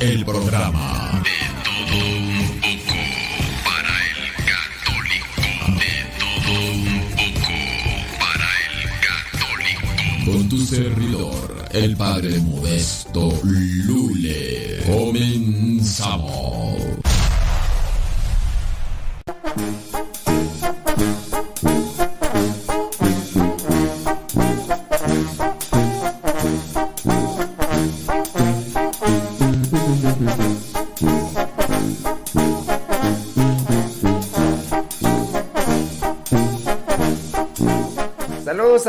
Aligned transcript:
el 0.00 0.24
programa. 0.24 1.22
De 1.24 1.55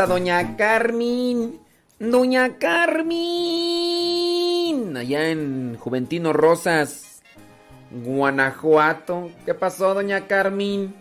doña 0.05 0.55
Carmen. 0.55 1.59
Doña 1.99 2.59
Carmen. 2.59 3.15
Allá 4.95 5.29
en 5.29 5.75
Juventino 5.77 6.31
Rosas, 6.33 7.23
Guanajuato. 7.91 9.31
¿Qué 9.45 9.55
pasó, 9.55 9.95
doña 9.95 10.27
Carmen? 10.27 10.93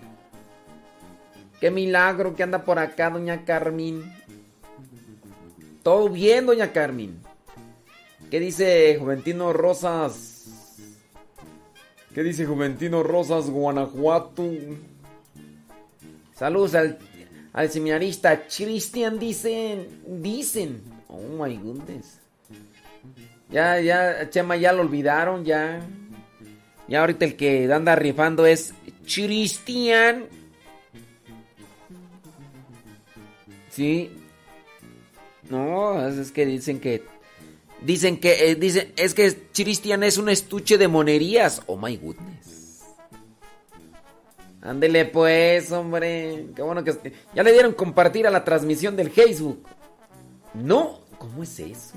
Qué 1.60 1.70
milagro 1.70 2.34
que 2.34 2.43
anda 2.43 2.64
por 2.64 2.78
acá, 2.78 3.10
doña 3.10 3.44
Carmen. 3.44 4.10
Todo 5.82 6.08
bien, 6.08 6.46
doña 6.46 6.72
Carmen. 6.72 7.20
¿Qué 8.31 8.40
dice 8.40 8.96
Juventino 8.99 9.52
Rosas? 9.52 10.78
¿Qué 12.14 12.22
dice 12.22 12.46
Juventino 12.46 13.02
Rosas, 13.02 13.50
Guanajuato? 13.50 14.44
Saludos 16.34 16.75
al, 16.75 16.99
al 17.56 17.70
seminarista 17.70 18.46
Cristian, 18.46 19.18
dicen. 19.18 19.88
Dicen. 20.06 20.82
Oh 21.08 21.42
my 21.42 21.56
goodness. 21.56 22.18
Ya, 23.50 23.80
ya, 23.80 24.28
Chema, 24.28 24.56
ya 24.56 24.72
lo 24.72 24.82
olvidaron, 24.82 25.42
ya. 25.42 25.80
Ya 26.86 27.00
ahorita 27.00 27.24
el 27.24 27.36
que 27.36 27.72
anda 27.72 27.96
rifando 27.96 28.44
es 28.44 28.74
Cristian. 29.06 30.26
Sí. 33.70 34.10
No, 35.48 36.06
es 36.06 36.30
que 36.32 36.44
dicen 36.44 36.78
que. 36.78 37.04
Dicen 37.80 38.18
que. 38.20 38.50
Eh, 38.50 38.54
dicen, 38.56 38.92
es 38.96 39.14
que 39.14 39.34
Cristian 39.54 40.02
es 40.02 40.18
un 40.18 40.28
estuche 40.28 40.76
de 40.76 40.88
monerías. 40.88 41.62
Oh 41.64 41.78
my 41.78 41.96
goodness. 41.96 42.55
Ándele 44.66 45.04
pues, 45.04 45.70
hombre. 45.70 46.48
Qué 46.56 46.62
bueno 46.62 46.82
que. 46.82 47.12
Ya 47.34 47.42
le 47.44 47.52
dieron 47.52 47.72
compartir 47.72 48.26
a 48.26 48.30
la 48.30 48.44
transmisión 48.44 48.96
del 48.96 49.10
Facebook. 49.10 49.62
No. 50.54 51.00
¿Cómo 51.18 51.42
es 51.44 51.60
eso? 51.60 51.94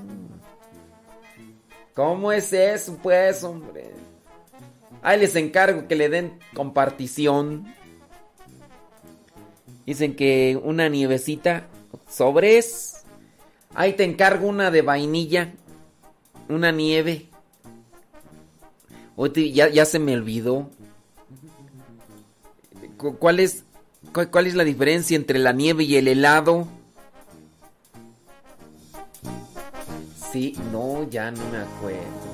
¿Cómo 1.94 2.32
es 2.32 2.52
eso, 2.52 2.96
pues, 3.02 3.42
hombre? 3.42 3.90
Ahí 5.02 5.18
les 5.18 5.34
encargo 5.34 5.88
que 5.88 5.96
le 5.96 6.08
den 6.08 6.38
compartición. 6.54 7.66
Dicen 9.84 10.14
que 10.14 10.58
una 10.62 10.88
nievecita. 10.88 11.66
Sobres. 12.08 13.04
Ahí 13.74 13.94
te 13.94 14.04
encargo 14.04 14.46
una 14.46 14.70
de 14.70 14.82
vainilla. 14.82 15.52
Una 16.48 16.70
nieve. 16.70 17.28
Ya 19.44 19.84
se 19.84 19.98
me 19.98 20.14
olvidó. 20.14 20.70
¿Cuál 23.00 23.40
es, 23.40 23.64
¿Cuál 24.30 24.46
es 24.46 24.54
la 24.54 24.64
diferencia 24.64 25.16
entre 25.16 25.38
la 25.38 25.52
nieve 25.52 25.84
y 25.84 25.96
el 25.96 26.08
helado? 26.08 26.68
Sí, 30.30 30.54
no, 30.70 31.08
ya 31.08 31.30
no 31.30 31.42
me 31.50 31.58
acuerdo. 31.58 32.30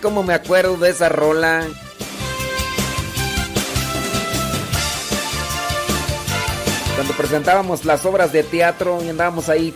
Cómo 0.00 0.22
me 0.22 0.34
acuerdo 0.34 0.76
de 0.76 0.90
esa 0.90 1.08
rola. 1.08 1.66
Cuando 6.94 7.14
presentábamos 7.14 7.84
las 7.84 8.04
obras 8.04 8.32
de 8.32 8.42
teatro 8.42 9.02
y 9.02 9.08
andábamos 9.08 9.48
ahí 9.48 9.74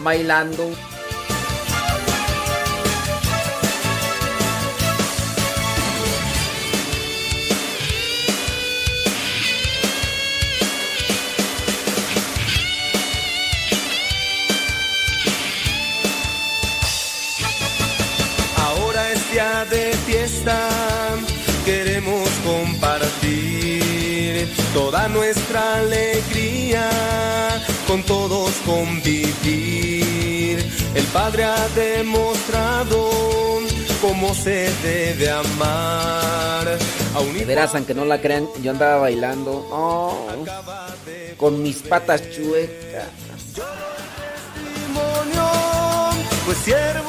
bailando. 0.00 0.70
Queremos 21.64 22.28
compartir 22.44 24.48
toda 24.72 25.08
nuestra 25.08 25.76
alegría, 25.76 26.88
con 27.86 28.02
todos 28.02 28.50
convivir. 28.66 30.58
El 30.94 31.04
Padre 31.12 31.44
ha 31.44 31.68
demostrado 31.74 33.10
cómo 34.00 34.34
se 34.34 34.70
debe 34.82 35.30
amar. 35.30 36.78
A 37.14 37.44
Verás, 37.46 37.74
aunque 37.74 37.94
no 37.94 38.04
la 38.04 38.20
crean, 38.20 38.48
yo 38.62 38.70
andaba 38.70 39.02
bailando 39.02 39.66
oh, 39.70 40.26
con 41.36 41.62
mis 41.62 41.78
patas 41.78 42.30
chuecas. 42.30 43.29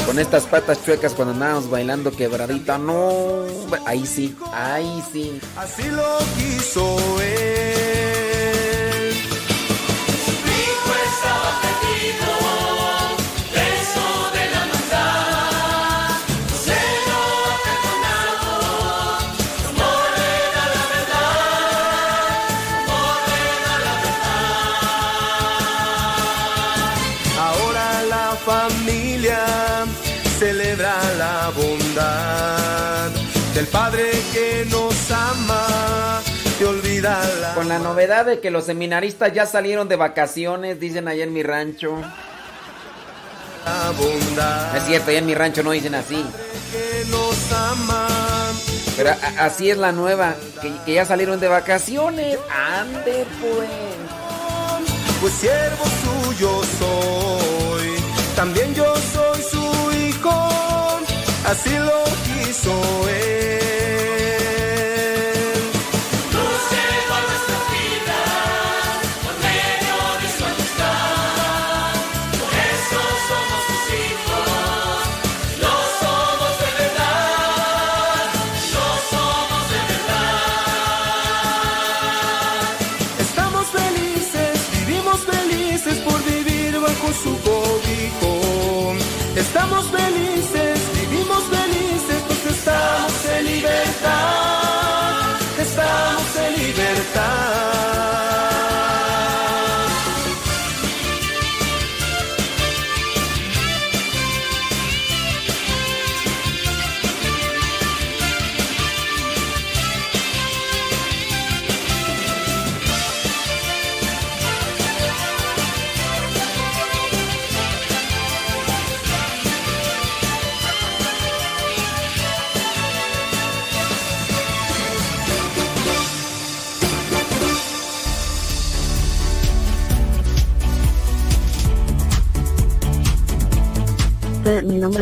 Con 0.05 0.19
estas 0.19 0.43
patas 0.43 0.85
chuecas 0.85 1.13
cuando 1.13 1.33
andábamos 1.33 1.67
bailando 1.69 2.11
quebradita, 2.11 2.77
no, 2.77 3.43
ahí 3.87 4.05
sí, 4.05 4.35
ahí 4.53 5.03
sí. 5.11 5.39
Así 5.57 5.89
lo 5.89 6.19
quiso 6.37 6.95
él. 7.21 8.00
La... 37.71 37.79
Novedad 37.79 38.25
de 38.25 38.39
que 38.39 38.51
los 38.51 38.65
seminaristas 38.65 39.33
ya 39.33 39.45
salieron 39.45 39.87
de 39.87 39.95
vacaciones, 39.95 40.79
dicen 40.79 41.07
allá 41.07 41.23
en 41.23 41.33
mi 41.33 41.43
rancho. 41.43 41.97
es 44.75 44.83
cierto, 44.85 45.09
allá 45.09 45.19
en 45.19 45.25
mi 45.25 45.35
rancho 45.35 45.63
no 45.63 45.71
dicen 45.71 45.95
así. 45.95 46.23
Pero 48.97 49.15
así 49.39 49.69
es 49.69 49.77
la 49.77 49.91
nueva, 49.91 50.35
que, 50.61 50.71
que, 50.85 50.93
ya 50.93 51.05
salieron 51.05 51.39
de 51.39 51.47
vacaciones. 51.47 52.37
Ande 52.49 53.25
pues. 53.39 53.69
Pues 55.21 55.33
siervo 55.33 55.85
suyo 56.25 56.61
soy, 56.79 57.93
también 58.35 58.73
yo 58.73 58.91
soy 59.13 59.41
su 59.43 59.91
hijo 60.07 60.51
así 61.45 61.69
lo 61.77 62.03
quiso 62.25 63.09
él. 63.09 63.30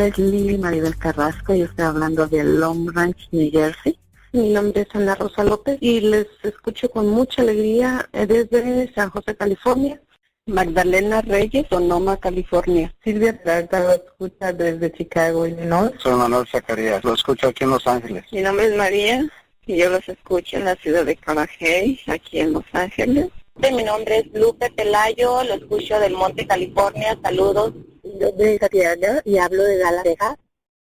nombre 0.00 0.08
es 0.08 0.18
Lili 0.18 0.58
Maribel 0.58 0.96
Carrasco 0.96 1.54
y 1.54 1.62
estoy 1.62 1.84
hablando 1.84 2.26
de 2.26 2.42
Long 2.44 2.90
Ranch, 2.94 3.28
New 3.32 3.50
Jersey. 3.50 3.98
Mi 4.32 4.50
nombre 4.50 4.82
es 4.82 4.94
Ana 4.94 5.14
Rosa 5.14 5.44
López 5.44 5.76
y 5.80 6.00
les 6.00 6.26
escucho 6.42 6.90
con 6.90 7.08
mucha 7.08 7.42
alegría 7.42 8.08
eh, 8.12 8.26
desde 8.26 8.92
San 8.94 9.10
José, 9.10 9.36
California. 9.36 10.00
Magdalena 10.46 11.20
Reyes, 11.20 11.66
Sonoma, 11.68 12.16
California. 12.16 12.92
Silvia 13.04 13.40
Trata 13.42 13.80
lo 13.80 13.92
escucha 13.92 14.52
desde 14.52 14.90
Chicago, 14.92 15.46
Illinois. 15.46 15.92
Soy 15.98 16.14
Manuel 16.14 16.46
Zacarías, 16.46 17.04
lo 17.04 17.14
escucho 17.14 17.48
aquí 17.48 17.64
en 17.64 17.70
Los 17.70 17.86
Ángeles. 17.86 18.24
Mi 18.32 18.40
nombre 18.40 18.66
es 18.66 18.76
María 18.76 19.28
y 19.66 19.76
yo 19.76 19.90
los 19.90 20.08
escucho 20.08 20.56
en 20.56 20.64
la 20.64 20.76
ciudad 20.76 21.04
de 21.04 21.16
Carajay, 21.16 22.00
aquí 22.06 22.40
en 22.40 22.54
Los 22.54 22.64
Ángeles. 22.72 23.28
Mi 23.56 23.82
nombre 23.82 24.18
es 24.18 24.40
Lupe 24.40 24.70
Pelayo, 24.70 25.44
lo 25.44 25.54
escucho 25.54 26.00
del 26.00 26.14
Monte, 26.14 26.46
California. 26.46 27.18
Saludos. 27.22 27.74
Yo 28.02 28.30
soy 28.36 28.58
Santiago 28.58 29.20
y 29.24 29.38
hablo 29.38 29.62
de 29.62 29.78
Dallas, 29.78 30.04
Texas. 30.04 30.36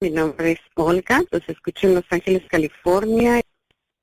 Mi 0.02 0.10
nombre 0.10 0.52
es 0.54 0.60
Olga, 0.76 1.24
los 1.32 1.42
escucho 1.48 1.88
en 1.88 1.96
Los 1.96 2.06
Ángeles, 2.10 2.44
California. 2.50 3.42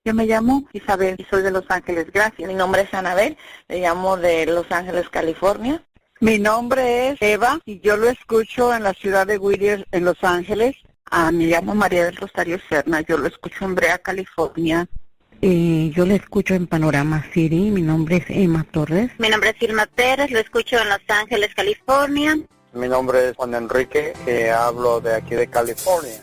Yo 0.04 0.14
me 0.14 0.26
llamo 0.26 0.66
Isabel 0.72 1.16
y 1.18 1.24
soy 1.24 1.42
de 1.42 1.50
Los 1.50 1.64
Ángeles, 1.68 2.10
gracias. 2.12 2.48
Mi 2.48 2.54
nombre 2.54 2.82
es 2.82 2.94
Anabel, 2.94 3.36
le 3.68 3.80
llamo 3.80 4.16
de 4.16 4.46
Los 4.46 4.70
Ángeles, 4.72 5.08
California. 5.10 5.84
Mi 6.20 6.38
nombre 6.38 7.10
es 7.10 7.18
Eva 7.20 7.60
y 7.66 7.80
yo 7.80 7.96
lo 7.96 8.08
escucho 8.08 8.74
en 8.74 8.84
la 8.84 8.94
ciudad 8.94 9.26
de 9.26 9.38
Whittier, 9.38 9.86
en 9.92 10.04
Los 10.04 10.22
Ángeles. 10.22 10.76
Ah, 11.10 11.30
me 11.30 11.46
llamo 11.46 11.74
María 11.74 12.06
del 12.06 12.16
Rosario 12.16 12.58
Serna, 12.68 13.02
yo 13.02 13.18
lo 13.18 13.26
escucho 13.26 13.64
en 13.66 13.74
Brea, 13.74 13.98
California. 13.98 14.88
Eh, 15.42 15.90
yo 15.94 16.06
lo 16.06 16.14
escucho 16.14 16.54
en 16.54 16.68
Panorama 16.68 17.24
City, 17.34 17.70
mi 17.70 17.82
nombre 17.82 18.18
es 18.18 18.24
Emma 18.28 18.64
Torres. 18.70 19.10
Mi 19.18 19.28
nombre 19.28 19.50
es 19.50 19.60
Irma 19.60 19.86
Pérez, 19.86 20.30
lo 20.30 20.38
escucho 20.38 20.78
en 20.80 20.88
Los 20.88 21.00
Ángeles, 21.08 21.54
California. 21.54 22.38
Mi 22.74 22.88
nombre 22.88 23.28
es 23.28 23.36
Juan 23.36 23.54
Enrique 23.54 24.14
y 24.26 24.48
hablo 24.48 25.02
de 25.02 25.14
aquí 25.14 25.34
de 25.34 25.46
California. 25.46 26.22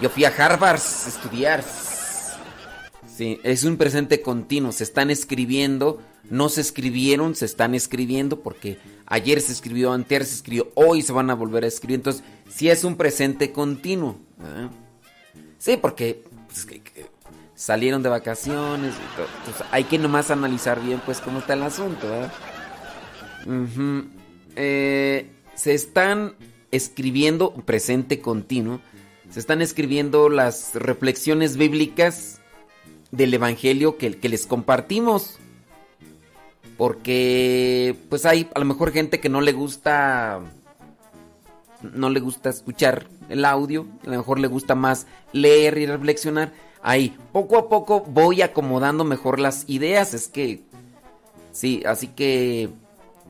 yo 0.02 0.10
fui 0.10 0.26
a 0.26 0.30
Harvard 0.30 0.80
a 0.80 1.10
estudiar. 1.10 1.64
Sí, 3.16 3.40
es 3.44 3.64
un 3.64 3.76
presente 3.76 4.22
continuo, 4.22 4.72
se 4.72 4.84
están 4.84 5.10
escribiendo, 5.10 6.02
no 6.30 6.48
se 6.48 6.62
escribieron, 6.62 7.36
se 7.36 7.46
están 7.46 7.76
escribiendo 7.76 8.40
porque 8.42 8.78
ayer 9.06 9.42
se 9.42 9.52
escribió, 9.52 9.92
antes 9.92 10.30
se 10.30 10.36
escribió, 10.36 10.72
hoy 10.76 11.02
se 11.02 11.12
van 11.12 11.30
a 11.30 11.36
volver 11.36 11.66
a 11.66 11.68
escribir, 11.68 11.96
entonces 11.96 12.24
sí 12.50 12.70
es 12.70 12.84
un 12.84 12.96
presente 12.96 13.52
continuo. 13.52 14.18
¿Verdad? 14.40 14.72
Sí, 15.58 15.78
porque 15.78 16.24
pues, 16.48 16.66
salieron 17.54 18.02
de 18.02 18.10
vacaciones, 18.10 18.96
hay 19.72 19.84
que 19.84 19.98
nomás 19.98 20.32
analizar 20.32 20.82
bien 20.82 21.02
pues 21.06 21.20
cómo 21.20 21.40
está 21.40 21.54
el 21.54 21.64
asunto. 21.64 22.08
Ujú. 23.46 24.06
Eh, 24.56 25.30
se 25.56 25.74
están 25.74 26.34
escribiendo, 26.72 27.54
presente 27.54 28.22
continuo, 28.22 28.82
se 29.30 29.40
están 29.40 29.62
escribiendo 29.62 30.30
las 30.30 30.74
reflexiones 30.74 31.58
bíblicas 31.58 32.40
del 33.12 33.34
Evangelio 33.34 33.98
que 33.98 34.18
les 34.30 34.48
compartimos. 34.48 35.38
Porque 36.78 37.94
pues 38.08 38.26
hay 38.26 38.50
a 38.56 38.60
lo 38.60 38.64
mejor 38.64 38.94
gente 38.94 39.20
que 39.20 39.28
no 39.28 39.42
le 39.42 39.52
gusta 39.52 40.40
no 41.82 42.10
le 42.10 42.20
gusta 42.20 42.50
escuchar 42.50 43.08
el 43.30 43.46
audio, 43.46 43.88
a 44.04 44.10
lo 44.10 44.18
mejor 44.18 44.40
le 44.40 44.48
gusta 44.48 44.76
más 44.76 45.08
leer 45.32 45.78
y 45.78 45.86
reflexionar. 45.86 46.54
Ahí, 46.82 47.18
poco 47.32 47.58
a 47.58 47.70
poco 47.70 48.02
voy 48.02 48.42
acomodando 48.42 49.04
mejor 49.04 49.40
las 49.40 49.66
ideas, 49.68 50.14
es 50.14 50.28
que 50.28 50.62
sí, 51.52 51.84
así 51.86 52.08
que 52.08 52.70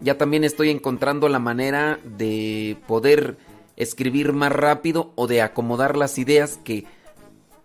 ya 0.01 0.17
también 0.17 0.43
estoy 0.43 0.69
encontrando 0.69 1.29
la 1.29 1.39
manera 1.39 1.99
de 2.03 2.77
poder 2.87 3.37
escribir 3.75 4.33
más 4.33 4.51
rápido 4.51 5.11
o 5.15 5.27
de 5.27 5.41
acomodar 5.41 5.97
las 5.97 6.17
ideas 6.17 6.59
que 6.63 6.85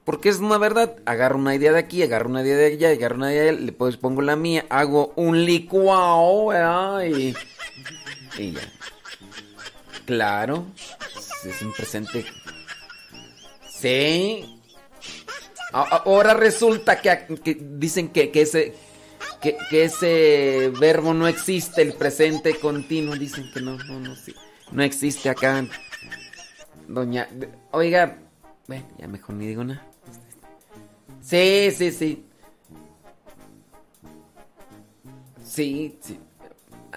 porque 0.04 0.28
es 0.28 0.38
una 0.38 0.58
verdad, 0.58 0.96
agarro 1.06 1.38
una 1.38 1.54
idea 1.54 1.72
de 1.72 1.78
aquí, 1.78 2.02
agarro 2.02 2.28
una 2.28 2.42
idea 2.42 2.56
de 2.56 2.66
allá, 2.66 2.90
agarro 2.90 3.16
una 3.16 3.32
idea 3.32 3.44
de 3.44 3.48
allá, 3.50 3.60
le 3.60 3.72
pongo 3.72 4.20
la 4.20 4.36
mía, 4.36 4.66
hago 4.68 5.14
un 5.16 5.46
licuado. 5.46 6.52
Y, 7.06 7.34
y 8.38 8.52
ya. 8.52 8.60
Claro, 10.06 10.66
es 11.44 11.62
un 11.62 11.72
presente. 11.72 12.24
Sí. 13.70 14.60
Ahora 15.72 16.34
resulta 16.34 17.00
que, 17.00 17.56
dicen 17.60 18.08
que, 18.08 18.30
que 18.30 18.42
ese 18.42 18.74
que, 19.40 19.56
que 19.68 19.84
ese 19.84 20.72
verbo 20.80 21.12
no 21.12 21.26
existe, 21.26 21.82
el 21.82 21.94
presente 21.94 22.58
continuo, 22.58 23.14
dicen 23.16 23.50
que 23.52 23.60
no, 23.60 23.76
no, 23.76 24.00
no, 24.00 24.16
sí, 24.16 24.34
no 24.72 24.82
existe 24.82 25.28
acá. 25.28 25.66
Doña, 26.88 27.28
oiga, 27.72 28.18
bueno, 28.66 28.86
ya 28.98 29.08
mejor 29.08 29.34
ni 29.34 29.46
digo 29.46 29.64
nada. 29.64 29.84
Sí, 31.20 31.70
sí, 31.76 31.90
sí. 31.90 32.24
Sí, 35.44 35.98
sí. 36.00 36.18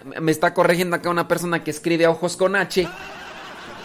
Me 0.04 0.32
está 0.32 0.54
corrigiendo 0.54 0.96
acá 0.96 1.10
una 1.10 1.28
persona 1.28 1.64
que 1.64 1.72
escribe 1.72 2.08
ojos 2.08 2.38
con 2.38 2.56
H. 2.56 2.88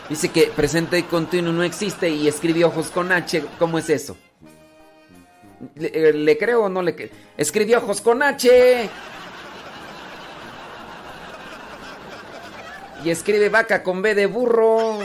Dice 0.09 0.28
que 0.31 0.49
presente 0.49 1.04
continuo 1.07 1.52
no 1.52 1.62
existe 1.62 2.11
y 2.11 2.28
escribe 2.28 2.64
ojos 2.64 2.90
con 2.90 3.12
H. 3.12 3.45
¿Cómo 3.59 3.78
es 3.78 3.88
eso? 3.88 4.16
¿Le, 5.76 6.33
eh, 6.33 6.38
creo 6.38 6.64
o 6.64 6.69
no 6.69 6.83
le 6.83 6.95
creo? 6.95 7.11
Escribió 7.37 7.78
ojos 7.78 8.00
con 8.00 8.23
H. 8.23 8.90
Y 13.04 13.11
escribe 13.11 13.49
vaca 13.49 13.83
con 13.83 14.02
B 14.02 14.14
de 14.14 14.26
burro. 14.26 14.99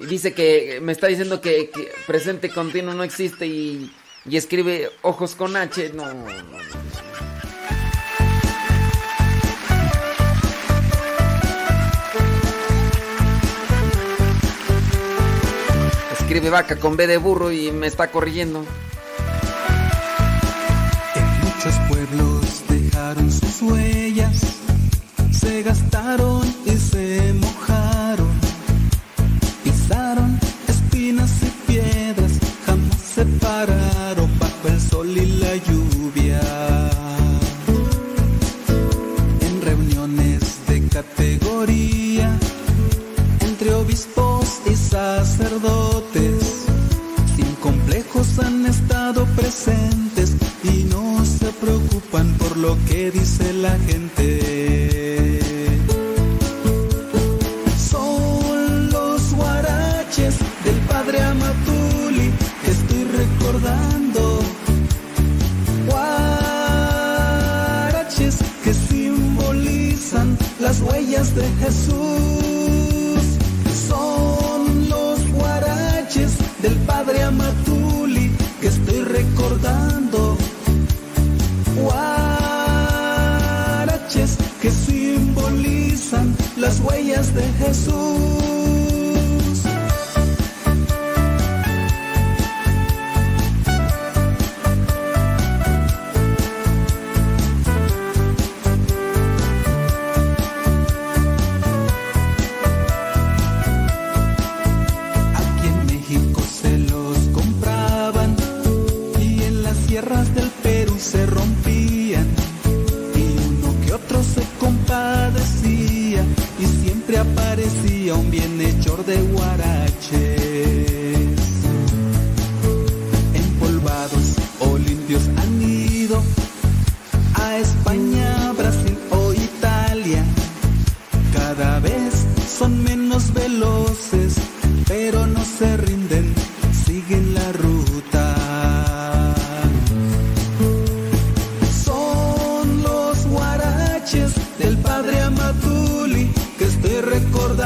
Y 0.00 0.06
dice 0.06 0.32
que 0.32 0.80
me 0.82 0.92
está 0.92 1.06
diciendo 1.06 1.40
que, 1.40 1.70
que 1.70 1.92
presente 2.06 2.48
continuo 2.48 2.94
no 2.94 3.04
existe 3.04 3.46
y, 3.46 3.94
y 4.24 4.36
escribe 4.36 4.90
ojos 5.02 5.34
con 5.34 5.56
H. 5.56 5.92
No, 5.94 6.12
no, 6.12 6.24
no. 6.24 7.29
Escribe 16.30 16.50
vaca 16.50 16.76
con 16.76 16.96
B 16.96 17.08
de 17.08 17.16
burro 17.16 17.50
y 17.50 17.72
me 17.72 17.88
está 17.88 18.12
corrigiendo. 18.12 18.64
En 21.16 21.40
muchos 21.40 21.74
pueblos 21.88 22.62
dejaron 22.68 23.32
sus 23.32 23.62
huellas, 23.62 24.40
se 25.32 25.64
gastaron 25.64 26.46
y 26.64 26.76
se 26.76 27.32
mojaron, 27.32 28.30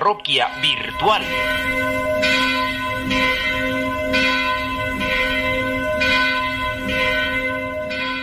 Parroquia 0.00 0.48
virtual. 0.62 1.22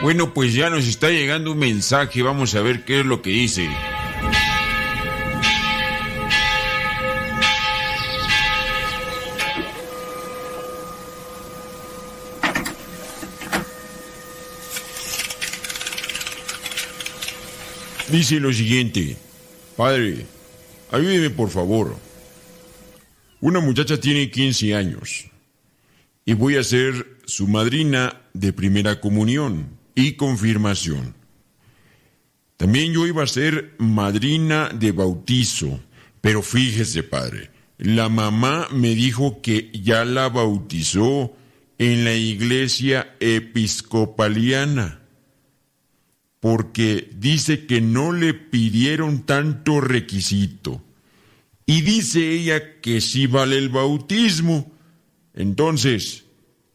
Bueno, 0.02 0.34
pues 0.34 0.56
ya 0.56 0.72
nos 0.72 0.88
está 0.88 1.10
llegando 1.10 1.52
un 1.52 1.60
mensaje, 1.60 2.24
vamos 2.24 2.56
a 2.56 2.62
ver 2.62 2.84
qué 2.84 3.02
es 3.02 3.06
lo 3.06 3.22
que 3.22 3.30
dice. 3.30 3.70
Dice 18.10 18.40
lo 18.40 18.52
siguiente, 18.52 19.16
Padre, 19.76 20.26
ayúdeme 20.92 21.30
por 21.30 21.50
favor. 21.50 21.98
Una 23.40 23.60
muchacha 23.60 24.00
tiene 24.00 24.32
15 24.32 24.76
años 24.76 25.26
y 26.26 26.34
voy 26.34 26.58
a 26.58 26.64
ser 26.64 27.18
su 27.26 27.48
madrina 27.48 28.22
de 28.34 28.52
primera 28.54 29.00
comunión 29.00 29.78
y 29.96 30.14
confirmación. 30.14 31.16
También 32.58 32.94
yo 32.94 33.06
iba 33.06 33.24
a 33.24 33.28
ser 33.28 33.76
madrina 33.78 34.70
de 34.70 34.92
bautizo, 34.92 35.80
pero 36.22 36.42
fíjese, 36.42 37.04
padre, 37.04 37.52
la 37.78 38.10
mamá 38.10 38.68
me 38.72 38.96
dijo 38.96 39.42
que 39.42 39.70
ya 39.72 40.04
la 40.04 40.30
bautizó 40.30 41.36
en 41.78 42.04
la 42.04 42.16
iglesia 42.16 43.16
episcopaliana, 43.20 45.02
porque 46.40 47.10
dice 47.16 47.66
que 47.66 47.82
no 47.82 48.12
le 48.12 48.34
pidieron 48.34 49.26
tanto 49.26 49.82
requisito. 49.82 50.82
Y 51.66 51.82
dice 51.82 52.32
ella 52.32 52.80
que 52.82 53.02
sí 53.02 53.28
vale 53.28 53.58
el 53.58 53.70
bautismo. 53.70 54.72
Entonces, 55.34 56.26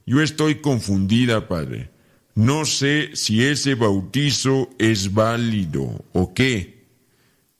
yo 0.07 0.21
estoy 0.21 0.57
confundida, 0.57 1.49
padre. 1.49 1.91
No 2.35 2.65
sé 2.65 3.11
si 3.15 3.45
ese 3.45 3.75
bautizo 3.75 4.71
es 4.79 5.15
válido 5.15 6.05
o 6.13 6.35
qué. 6.35 6.83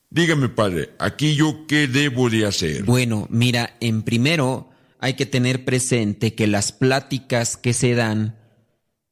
Dígame, 0.09 0.49
padre, 0.49 0.91
aquí 0.99 1.35
yo 1.35 1.65
qué 1.67 1.87
debo 1.87 2.29
de 2.29 2.45
hacer. 2.45 2.83
Bueno, 2.83 3.27
mira, 3.31 3.75
en 3.79 4.03
primero 4.03 4.69
hay 4.99 5.15
que 5.15 5.25
tener 5.25 5.65
presente 5.65 6.35
que 6.35 6.47
las 6.47 6.71
pláticas 6.71 7.57
que 7.57 7.73
se 7.73 7.95
dan 7.95 8.37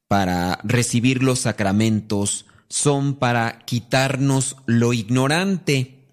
para 0.06 0.60
recibir 0.62 1.22
los 1.22 1.40
sacramentos 1.40 2.46
son 2.72 3.16
para 3.16 3.58
quitarnos 3.66 4.56
lo 4.64 4.94
ignorante, 4.94 6.06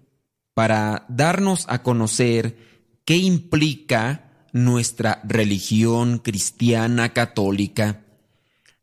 para 0.52 1.06
darnos 1.08 1.64
a 1.70 1.82
conocer 1.82 2.58
qué 3.06 3.16
implica 3.16 4.44
nuestra 4.52 5.22
religión 5.24 6.18
cristiana 6.18 7.14
católica. 7.14 8.04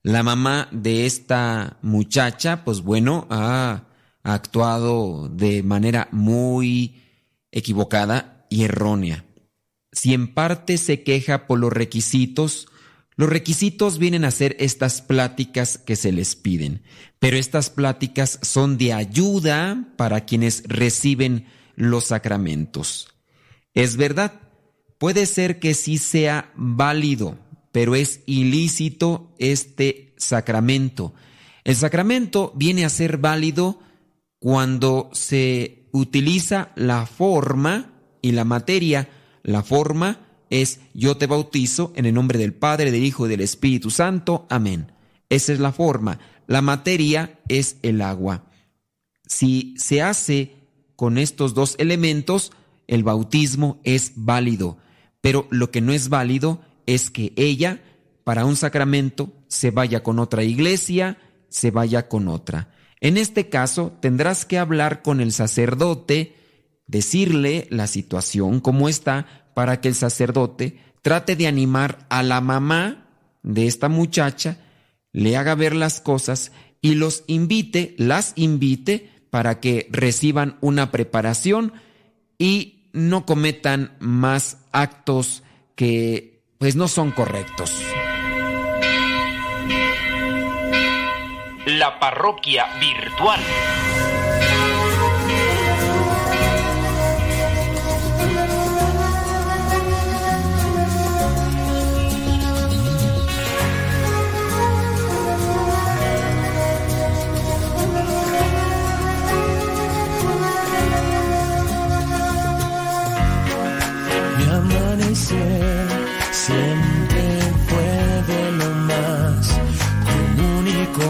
La 0.02 0.24
mamá 0.24 0.70
de 0.72 1.06
esta 1.06 1.78
muchacha, 1.84 2.66
pues 2.66 2.82
bueno, 2.82 3.28
ha 3.30 3.84
actuado 4.24 5.30
de 5.30 5.62
manera 5.62 6.08
muy 6.12 6.96
equivocada 7.52 8.48
y 8.50 8.64
errónea. 8.64 9.24
Si 9.92 10.16
en 10.16 10.34
parte 10.34 10.80
se 10.80 11.04
queja 11.04 11.46
por 11.46 11.60
los 11.60 11.72
requisitos, 11.72 12.70
los 13.18 13.30
requisitos 13.30 13.98
vienen 13.98 14.26
a 14.26 14.32
ser 14.32 14.56
estas 14.60 15.02
pláticas 15.02 15.80
que 15.80 15.96
se 15.96 16.12
les 16.12 16.36
piden, 16.36 16.84
pero 17.18 17.36
estas 17.36 17.72
pláticas 17.72 18.40
son 18.44 18.78
de 18.78 18.94
ayuda 18.94 19.88
para 19.98 20.26
quienes 20.26 20.64
reciben 20.68 21.48
los 21.76 22.06
sacramentos. 22.06 23.08
Es 23.74 23.98
verdad, 23.98 24.40
puede 25.00 25.26
ser 25.26 25.60
que 25.60 25.74
sí 25.74 25.98
sea 25.98 26.52
válido, 26.56 27.40
pero 27.72 27.96
es 27.96 28.22
ilícito 28.28 29.34
este 29.40 30.14
sacramento. 30.18 31.16
El 31.64 31.76
sacramento 31.76 32.54
viene 32.56 32.86
a 32.86 32.90
ser 32.90 33.18
válido 33.18 33.80
cuando 34.38 35.10
se 35.12 35.90
utiliza 35.92 36.70
la 36.76 37.08
forma 37.08 37.94
y 38.22 38.32
la 38.32 38.46
materia. 38.46 39.10
La 39.44 39.64
forma 39.64 40.27
es 40.50 40.80
yo 40.94 41.18
te 41.18 41.28
bautizo 41.28 41.92
en 41.96 42.06
el 42.06 42.14
nombre 42.14 42.40
del 42.40 42.54
Padre, 42.54 42.92
del 42.92 43.04
Hijo 43.04 43.26
y 43.26 43.30
del 43.30 43.42
Espíritu 43.42 43.90
Santo. 43.90 44.46
Amén. 44.50 44.92
Esa 45.30 45.54
es 45.54 45.60
la 45.60 45.72
forma. 45.72 46.20
La 46.48 46.62
materia 46.62 47.40
es 47.48 47.78
el 47.82 48.02
agua. 48.02 48.46
Si 49.26 49.76
se 49.78 50.02
hace 50.02 50.56
con 50.96 51.18
estos 51.18 51.54
dos 51.54 51.76
elementos, 51.80 52.52
el 52.88 53.04
bautismo 53.04 53.80
es 53.84 54.14
válido, 54.16 54.78
pero 55.22 55.48
lo 55.52 55.72
que 55.72 55.82
no 55.82 55.92
es 55.92 56.10
válido 56.10 56.62
es 56.86 57.10
que 57.10 57.34
ella, 57.36 57.82
para 58.24 58.46
un 58.46 58.56
sacramento, 58.56 59.34
se 59.48 59.72
vaya 59.72 60.02
con 60.02 60.20
otra 60.20 60.44
iglesia, 60.44 61.18
se 61.50 61.72
vaya 61.72 62.08
con 62.08 62.30
otra. 62.30 62.72
En 63.00 63.18
este 63.18 63.50
caso, 63.50 63.94
tendrás 64.02 64.46
que 64.46 64.58
hablar 64.58 65.02
con 65.04 65.22
el 65.22 65.32
sacerdote, 65.32 66.36
decirle 66.88 67.68
la 67.70 67.88
situación 67.88 68.60
como 68.60 68.90
está, 68.90 69.47
para 69.58 69.82
que 69.82 69.88
el 69.88 69.96
sacerdote 69.96 70.78
trate 71.02 71.36
de 71.36 71.48
animar 71.48 72.06
a 72.10 72.22
la 72.22 72.42
mamá 72.42 73.08
de 73.42 73.66
esta 73.66 73.90
muchacha, 73.90 74.60
le 75.14 75.36
haga 75.36 75.56
ver 75.56 75.76
las 75.76 76.00
cosas 76.00 76.52
y 76.80 76.94
los 76.94 77.24
invite, 77.26 77.96
las 77.98 78.34
invite 78.36 79.10
para 79.32 79.60
que 79.60 79.88
reciban 79.90 80.60
una 80.62 80.92
preparación 80.92 81.74
y 82.38 82.88
no 82.94 83.26
cometan 83.26 83.98
más 84.00 84.60
actos 84.74 85.42
que 85.74 86.44
pues 86.60 86.76
no 86.76 86.88
son 86.88 87.10
correctos. 87.10 87.72
La 91.66 92.00
parroquia 92.00 92.68
virtual. 92.80 93.40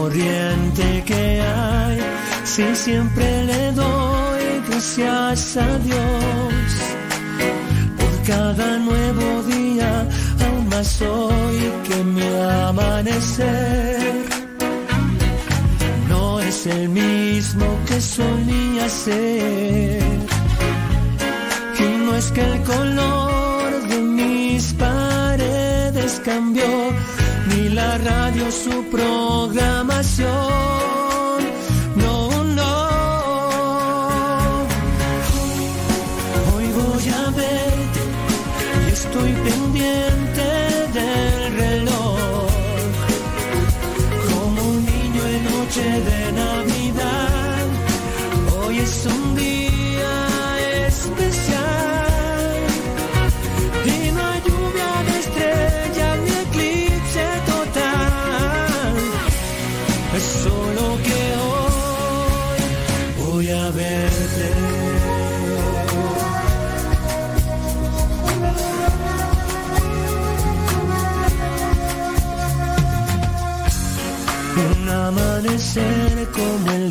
Corriente 0.08 1.04
que 1.04 1.40
hay. 1.40 1.98
Sí, 2.44 2.64
siempre 2.74 3.44
le 3.44 3.72
doy 3.72 4.42
gracias 4.68 5.56
a 5.56 5.78
Dios 5.78 6.64
por 7.98 8.22
cada 8.26 8.78
nuevo 8.78 9.42
día, 9.42 10.08
aún 10.46 10.68
más 10.68 11.02
hoy 11.02 11.58
que 11.86 12.04
mi 12.04 12.22
amanecer 12.68 14.24
no 16.08 16.40
es 16.40 16.66
el 16.66 16.88
mismo 16.88 17.66
que 17.86 18.00
solía 18.00 18.88
ser. 18.88 20.02
Y 21.80 22.04
no 22.04 22.16
es 22.16 22.32
que 22.32 22.40
el 22.40 22.62
color 22.62 23.88
de 23.88 23.98
mis 24.00 24.72
paredes 24.74 26.20
cambió, 26.24 26.87
radio 27.96 28.50
su 28.50 28.84
programación. 28.90 30.77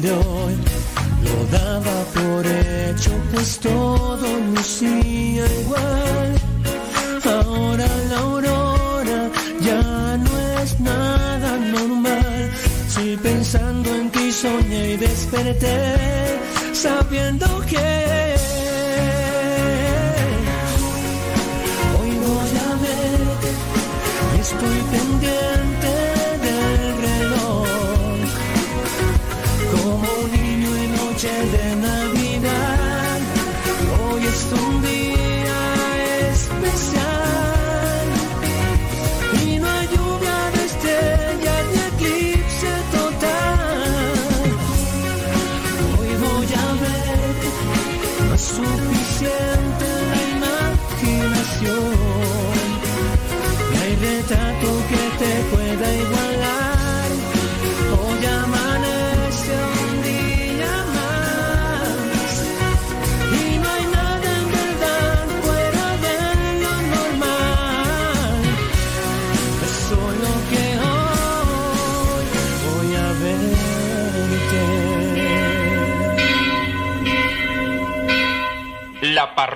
Lo 0.03 1.45
daba 1.51 2.03
por 2.13 2.45
hecho, 2.45 3.12
pues 3.33 3.60
todo 3.60 4.27
lucía 4.53 5.45
igual. 5.62 6.36
Ahora 7.25 7.88
la 8.10 8.17
aurora 8.19 9.29
ya 9.62 10.17
no 10.17 10.62
es 10.62 10.79
nada 10.79 11.57
normal. 11.57 12.51
Si 12.89 13.17
pensando 13.17 13.89
en 13.95 14.12
ti 14.12 14.31
soñé 14.31 14.93
y 14.93 14.97
desperté, 14.97 15.95
sabiendo 16.73 17.47
que 17.65 18.26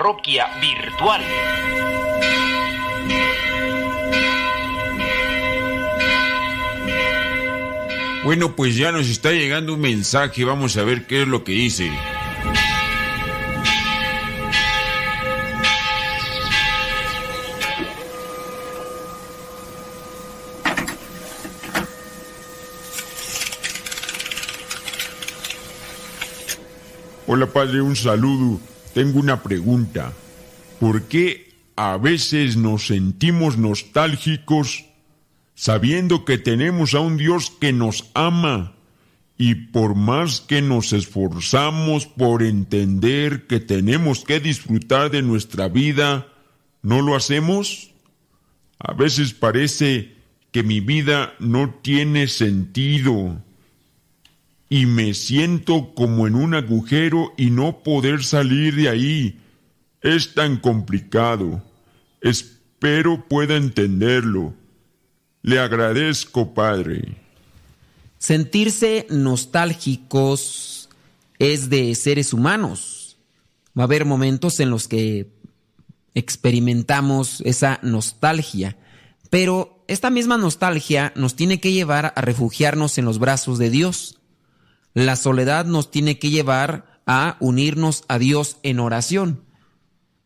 parroquia 0.02 0.48
virtual. 0.60 1.22
Bueno, 8.24 8.56
pues 8.56 8.74
ya 8.74 8.90
nos 8.90 9.08
está 9.08 9.30
llegando 9.30 9.74
un 9.74 9.80
mensaje, 9.80 10.44
vamos 10.44 10.76
a 10.76 10.82
ver 10.82 11.06
qué 11.06 11.22
es 11.22 11.28
lo 11.28 11.44
que 11.44 11.52
dice. 11.52 11.92
Hola 27.28 27.46
padre, 27.46 27.80
un 27.80 27.94
saludo. 27.94 28.58
Tengo 28.94 29.20
una 29.20 29.42
pregunta. 29.42 30.12
¿Por 30.78 31.04
qué 31.04 31.54
a 31.76 31.96
veces 31.96 32.56
nos 32.56 32.86
sentimos 32.88 33.56
nostálgicos 33.56 34.84
sabiendo 35.54 36.24
que 36.24 36.38
tenemos 36.38 36.94
a 36.94 37.00
un 37.00 37.16
Dios 37.16 37.50
que 37.50 37.72
nos 37.72 38.10
ama 38.14 38.74
y 39.38 39.54
por 39.54 39.94
más 39.94 40.40
que 40.40 40.60
nos 40.60 40.92
esforzamos 40.92 42.06
por 42.06 42.42
entender 42.42 43.46
que 43.46 43.60
tenemos 43.60 44.24
que 44.24 44.40
disfrutar 44.40 45.10
de 45.10 45.22
nuestra 45.22 45.68
vida, 45.68 46.28
¿no 46.82 47.00
lo 47.00 47.16
hacemos? 47.16 47.90
A 48.78 48.92
veces 48.92 49.32
parece 49.32 50.14
que 50.50 50.62
mi 50.62 50.80
vida 50.80 51.34
no 51.38 51.70
tiene 51.82 52.28
sentido 52.28 53.42
y 54.72 54.86
me 54.86 55.12
siento 55.12 55.92
como 55.94 56.26
en 56.26 56.34
un 56.34 56.54
agujero 56.54 57.34
y 57.36 57.50
no 57.50 57.82
poder 57.82 58.24
salir 58.24 58.74
de 58.74 58.88
ahí. 58.88 59.38
Es 60.00 60.32
tan 60.32 60.56
complicado. 60.56 61.62
Espero 62.22 63.28
pueda 63.28 63.58
entenderlo. 63.58 64.54
Le 65.42 65.58
agradezco, 65.58 66.54
Padre. 66.54 67.18
Sentirse 68.16 69.06
nostálgicos 69.10 70.88
es 71.38 71.68
de 71.68 71.94
seres 71.94 72.32
humanos. 72.32 73.18
Va 73.78 73.82
a 73.82 73.84
haber 73.84 74.06
momentos 74.06 74.58
en 74.58 74.70
los 74.70 74.88
que 74.88 75.28
experimentamos 76.14 77.42
esa 77.42 77.78
nostalgia, 77.82 78.78
pero 79.28 79.84
esta 79.86 80.08
misma 80.08 80.38
nostalgia 80.38 81.12
nos 81.14 81.36
tiene 81.36 81.60
que 81.60 81.72
llevar 81.72 82.14
a 82.16 82.22
refugiarnos 82.22 82.96
en 82.96 83.04
los 83.04 83.18
brazos 83.18 83.58
de 83.58 83.68
Dios. 83.68 84.18
La 84.94 85.16
soledad 85.16 85.64
nos 85.64 85.90
tiene 85.90 86.18
que 86.18 86.30
llevar 86.30 87.00
a 87.06 87.36
unirnos 87.40 88.04
a 88.08 88.18
Dios 88.18 88.58
en 88.62 88.80
oración. 88.80 89.44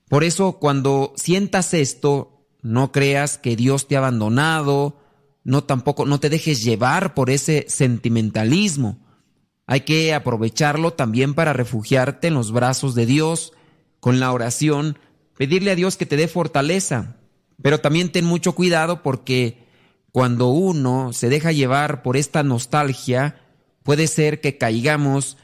Por 0.09 0.25
eso 0.25 0.59
cuando 0.59 1.13
sientas 1.17 1.75
esto, 1.75 2.47
no 2.63 2.93
creas 2.93 3.39
que 3.39 3.57
Dios 3.57 3.87
te 3.87 3.97
ha 3.97 3.99
abandonado, 3.99 5.01
no 5.45 5.65
tampoco 5.65 6.07
no 6.07 6.19
te 6.19 6.31
dejes 6.31 6.65
llevar 6.65 7.15
por 7.15 7.31
ese 7.31 7.67
sentimentalismo. 7.69 8.99
Hay 9.67 9.83
que 9.83 10.15
aprovecharlo 10.15 10.93
también 10.93 11.35
para 11.35 11.53
refugiarte 11.53 12.29
en 12.29 12.35
los 12.35 12.53
brazos 12.53 12.95
de 12.95 13.07
Dios 13.07 13.53
con 14.01 14.21
la 14.21 14.33
oración, 14.33 14.99
pedirle 15.37 15.73
a 15.73 15.77
Dios 15.77 15.97
que 15.97 16.07
te 16.07 16.17
dé 16.17 16.29
fortaleza. 16.29 17.17
Pero 17.63 17.81
también 17.81 18.11
ten 18.11 18.25
mucho 18.25 18.55
cuidado 18.55 19.03
porque 19.03 19.65
cuando 20.13 20.49
uno 20.49 21.13
se 21.13 21.29
deja 21.29 21.53
llevar 21.53 22.03
por 22.03 22.17
esta 22.17 22.43
nostalgia, 22.43 23.46
puede 23.87 24.09
ser 24.09 24.41
que 24.41 24.59
caigamos 24.59 25.39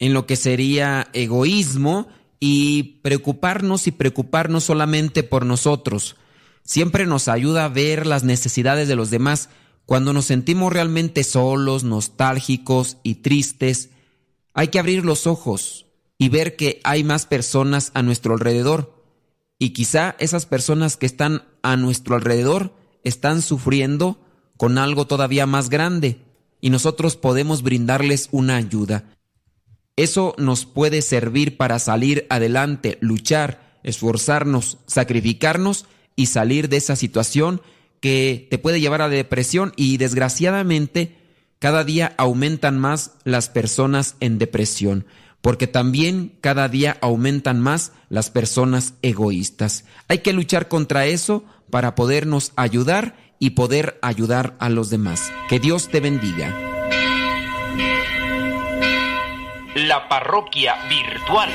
en 0.00 0.12
lo 0.12 0.26
que 0.26 0.34
sería 0.34 1.08
egoísmo 1.12 2.08
y 2.40 3.00
preocuparnos 3.02 3.86
y 3.86 3.92
preocuparnos 3.92 4.64
solamente 4.64 5.22
por 5.22 5.46
nosotros. 5.46 6.16
Siempre 6.64 7.06
nos 7.06 7.28
ayuda 7.28 7.64
a 7.64 7.68
ver 7.68 8.04
las 8.04 8.24
necesidades 8.24 8.88
de 8.88 8.96
los 8.96 9.10
demás. 9.10 9.48
Cuando 9.86 10.12
nos 10.12 10.24
sentimos 10.24 10.72
realmente 10.72 11.22
solos, 11.22 11.84
nostálgicos 11.84 12.96
y 13.04 13.16
tristes, 13.16 13.90
hay 14.52 14.68
que 14.68 14.80
abrir 14.80 15.04
los 15.04 15.28
ojos 15.28 15.86
y 16.18 16.28
ver 16.28 16.56
que 16.56 16.80
hay 16.82 17.04
más 17.04 17.26
personas 17.26 17.92
a 17.94 18.02
nuestro 18.02 18.34
alrededor. 18.34 19.04
Y 19.56 19.70
quizá 19.70 20.16
esas 20.18 20.46
personas 20.46 20.96
que 20.96 21.06
están 21.06 21.44
a 21.62 21.76
nuestro 21.76 22.16
alrededor 22.16 22.74
están 23.04 23.40
sufriendo 23.40 24.20
con 24.56 24.78
algo 24.78 25.06
todavía 25.06 25.46
más 25.46 25.70
grande 25.70 26.25
y 26.66 26.70
nosotros 26.70 27.16
podemos 27.16 27.62
brindarles 27.62 28.28
una 28.32 28.56
ayuda. 28.56 29.04
Eso 29.94 30.34
nos 30.36 30.66
puede 30.66 31.00
servir 31.00 31.56
para 31.56 31.78
salir 31.78 32.26
adelante, 32.28 32.98
luchar, 33.00 33.78
esforzarnos, 33.84 34.78
sacrificarnos 34.84 35.86
y 36.16 36.26
salir 36.26 36.68
de 36.68 36.78
esa 36.78 36.96
situación 36.96 37.62
que 38.00 38.48
te 38.50 38.58
puede 38.58 38.80
llevar 38.80 39.00
a 39.00 39.08
depresión 39.08 39.74
y 39.76 39.96
desgraciadamente 39.98 41.16
cada 41.60 41.84
día 41.84 42.14
aumentan 42.16 42.80
más 42.80 43.12
las 43.22 43.48
personas 43.48 44.16
en 44.18 44.38
depresión, 44.38 45.06
porque 45.42 45.68
también 45.68 46.36
cada 46.40 46.68
día 46.68 46.98
aumentan 47.00 47.60
más 47.60 47.92
las 48.08 48.28
personas 48.28 48.94
egoístas. 49.02 49.84
Hay 50.08 50.18
que 50.18 50.32
luchar 50.32 50.66
contra 50.66 51.06
eso 51.06 51.44
para 51.70 51.94
podernos 51.94 52.52
ayudar 52.56 53.14
y 53.38 53.50
poder 53.50 53.98
ayudar 54.02 54.56
a 54.58 54.68
los 54.68 54.90
demás. 54.90 55.32
Que 55.48 55.58
Dios 55.58 55.88
te 55.88 56.00
bendiga. 56.00 56.54
La 59.74 60.08
parroquia 60.08 60.74
virtual. 60.88 61.50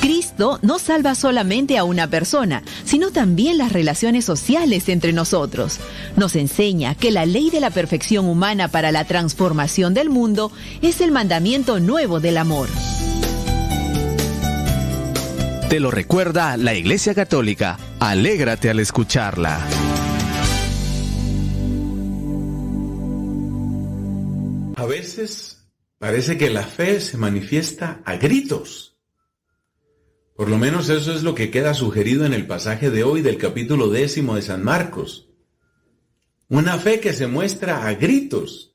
Cristo 0.00 0.60
no 0.62 0.78
salva 0.78 1.16
solamente 1.16 1.76
a 1.76 1.82
una 1.82 2.08
persona, 2.08 2.62
sino 2.84 3.10
también 3.10 3.58
las 3.58 3.72
relaciones 3.72 4.24
sociales 4.24 4.88
entre 4.88 5.12
nosotros. 5.12 5.80
Nos 6.16 6.36
enseña 6.36 6.94
que 6.94 7.10
la 7.10 7.26
ley 7.26 7.50
de 7.50 7.58
la 7.58 7.70
perfección 7.70 8.26
humana 8.26 8.68
para 8.68 8.92
la 8.92 9.04
transformación 9.04 9.92
del 9.92 10.08
mundo 10.08 10.52
es 10.82 11.00
el 11.00 11.10
mandamiento 11.10 11.80
nuevo 11.80 12.20
del 12.20 12.38
amor. 12.38 12.68
Te 15.68 15.80
lo 15.80 15.90
recuerda 15.90 16.56
la 16.56 16.74
Iglesia 16.74 17.14
Católica. 17.14 17.78
Alégrate 18.00 18.70
al 18.70 18.80
escucharla. 18.80 19.68
A 24.76 24.86
veces 24.86 25.68
parece 25.98 26.38
que 26.38 26.48
la 26.48 26.62
fe 26.62 27.02
se 27.02 27.18
manifiesta 27.18 28.00
a 28.06 28.16
gritos. 28.16 28.96
Por 30.34 30.48
lo 30.48 30.56
menos 30.56 30.88
eso 30.88 31.12
es 31.12 31.22
lo 31.22 31.34
que 31.34 31.50
queda 31.50 31.74
sugerido 31.74 32.24
en 32.24 32.32
el 32.32 32.46
pasaje 32.46 32.88
de 32.88 33.04
hoy 33.04 33.20
del 33.20 33.36
capítulo 33.36 33.90
décimo 33.90 34.36
de 34.36 34.42
San 34.42 34.64
Marcos. 34.64 35.28
Una 36.48 36.78
fe 36.78 36.98
que 36.98 37.12
se 37.12 37.26
muestra 37.26 37.86
a 37.86 37.92
gritos. 37.92 38.74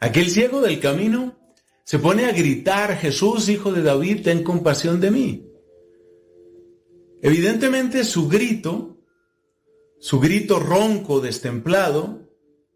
Aquel 0.00 0.30
ciego 0.30 0.62
del 0.62 0.80
camino 0.80 1.36
se 1.84 1.98
pone 1.98 2.24
a 2.24 2.32
gritar, 2.32 2.96
Jesús, 2.96 3.50
hijo 3.50 3.70
de 3.70 3.82
David, 3.82 4.22
ten 4.22 4.42
compasión 4.42 4.98
de 4.98 5.10
mí. 5.10 5.47
Evidentemente 7.22 8.04
su 8.04 8.28
grito, 8.28 8.98
su 10.00 10.20
grito 10.20 10.60
ronco, 10.60 11.20
destemplado, 11.20 12.28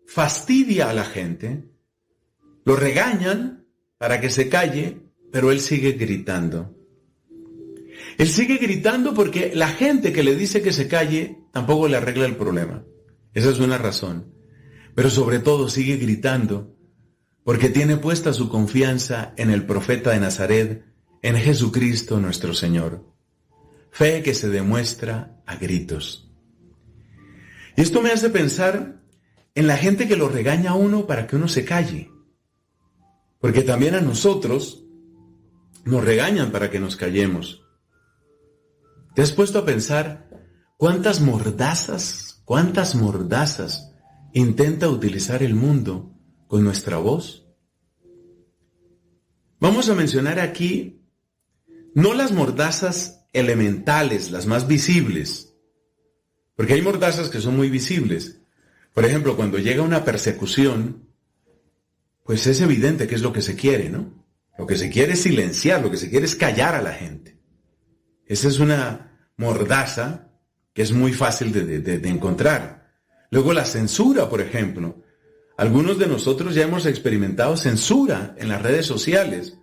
fastidia 0.06 0.90
a 0.90 0.94
la 0.94 1.04
gente. 1.04 1.64
Lo 2.64 2.76
regañan 2.76 3.66
para 3.98 4.20
que 4.20 4.30
se 4.30 4.48
calle, 4.48 5.00
pero 5.30 5.52
él 5.52 5.60
sigue 5.60 5.92
gritando. 5.92 6.76
Él 8.18 8.28
sigue 8.28 8.56
gritando 8.56 9.14
porque 9.14 9.52
la 9.54 9.68
gente 9.68 10.12
que 10.12 10.22
le 10.22 10.34
dice 10.34 10.62
que 10.62 10.72
se 10.72 10.88
calle 10.88 11.38
tampoco 11.52 11.88
le 11.88 11.96
arregla 11.96 12.26
el 12.26 12.36
problema. 12.36 12.84
Esa 13.34 13.50
es 13.50 13.60
una 13.60 13.78
razón. 13.78 14.34
Pero 14.94 15.08
sobre 15.08 15.38
todo 15.38 15.68
sigue 15.68 15.96
gritando 15.96 16.76
porque 17.44 17.68
tiene 17.68 17.96
puesta 17.96 18.32
su 18.32 18.48
confianza 18.48 19.34
en 19.36 19.50
el 19.50 19.66
profeta 19.66 20.10
de 20.10 20.20
Nazaret, 20.20 20.84
en 21.22 21.36
Jesucristo 21.36 22.20
nuestro 22.20 22.54
Señor. 22.54 23.11
Fe 23.92 24.22
que 24.22 24.32
se 24.32 24.48
demuestra 24.48 25.42
a 25.46 25.56
gritos. 25.56 26.32
Y 27.76 27.82
esto 27.82 28.00
me 28.00 28.10
hace 28.10 28.30
pensar 28.30 29.02
en 29.54 29.66
la 29.66 29.76
gente 29.76 30.08
que 30.08 30.16
lo 30.16 30.28
regaña 30.28 30.70
a 30.70 30.74
uno 30.74 31.06
para 31.06 31.26
que 31.26 31.36
uno 31.36 31.46
se 31.46 31.64
calle. 31.64 32.10
Porque 33.38 33.60
también 33.62 33.94
a 33.94 34.00
nosotros 34.00 34.86
nos 35.84 36.02
regañan 36.02 36.52
para 36.52 36.70
que 36.70 36.80
nos 36.80 36.96
callemos. 36.96 37.62
¿Te 39.14 39.20
has 39.20 39.32
puesto 39.32 39.58
a 39.58 39.66
pensar 39.66 40.28
cuántas 40.78 41.20
mordazas, 41.20 42.40
cuántas 42.46 42.94
mordazas 42.94 43.92
intenta 44.32 44.88
utilizar 44.88 45.42
el 45.42 45.54
mundo 45.54 46.14
con 46.46 46.64
nuestra 46.64 46.96
voz? 46.96 47.46
Vamos 49.60 49.90
a 49.90 49.94
mencionar 49.94 50.40
aquí 50.40 50.98
no 51.94 52.14
las 52.14 52.32
mordazas 52.32 53.21
elementales, 53.32 54.30
las 54.30 54.46
más 54.46 54.66
visibles, 54.66 55.54
porque 56.54 56.74
hay 56.74 56.82
mordazas 56.82 57.28
que 57.28 57.40
son 57.40 57.56
muy 57.56 57.70
visibles. 57.70 58.40
Por 58.92 59.04
ejemplo, 59.04 59.36
cuando 59.36 59.58
llega 59.58 59.82
una 59.82 60.04
persecución, 60.04 61.08
pues 62.24 62.46
es 62.46 62.60
evidente 62.60 63.06
que 63.06 63.14
es 63.14 63.22
lo 63.22 63.32
que 63.32 63.42
se 63.42 63.56
quiere, 63.56 63.88
¿no? 63.88 64.22
Lo 64.58 64.66
que 64.66 64.76
se 64.76 64.90
quiere 64.90 65.14
es 65.14 65.22
silenciar, 65.22 65.82
lo 65.82 65.90
que 65.90 65.96
se 65.96 66.10
quiere 66.10 66.26
es 66.26 66.36
callar 66.36 66.74
a 66.74 66.82
la 66.82 66.92
gente. 66.92 67.38
Esa 68.26 68.48
es 68.48 68.58
una 68.58 69.30
mordaza 69.36 70.28
que 70.74 70.82
es 70.82 70.92
muy 70.92 71.12
fácil 71.12 71.52
de, 71.52 71.64
de, 71.64 71.98
de, 71.98 72.08
encontrar. 72.08 72.92
Luego 73.30 73.52
la 73.52 73.64
censura, 73.64 74.28
por 74.28 74.40
ejemplo. 74.40 75.02
Algunos 75.56 75.98
de 75.98 76.06
nosotros 76.06 76.54
ya 76.54 76.62
hemos 76.62 76.86
experimentado 76.86 77.56
censura 77.56 78.34
en 78.38 78.48
las 78.48 78.62
redes 78.62 78.86
sociales. 78.86 79.58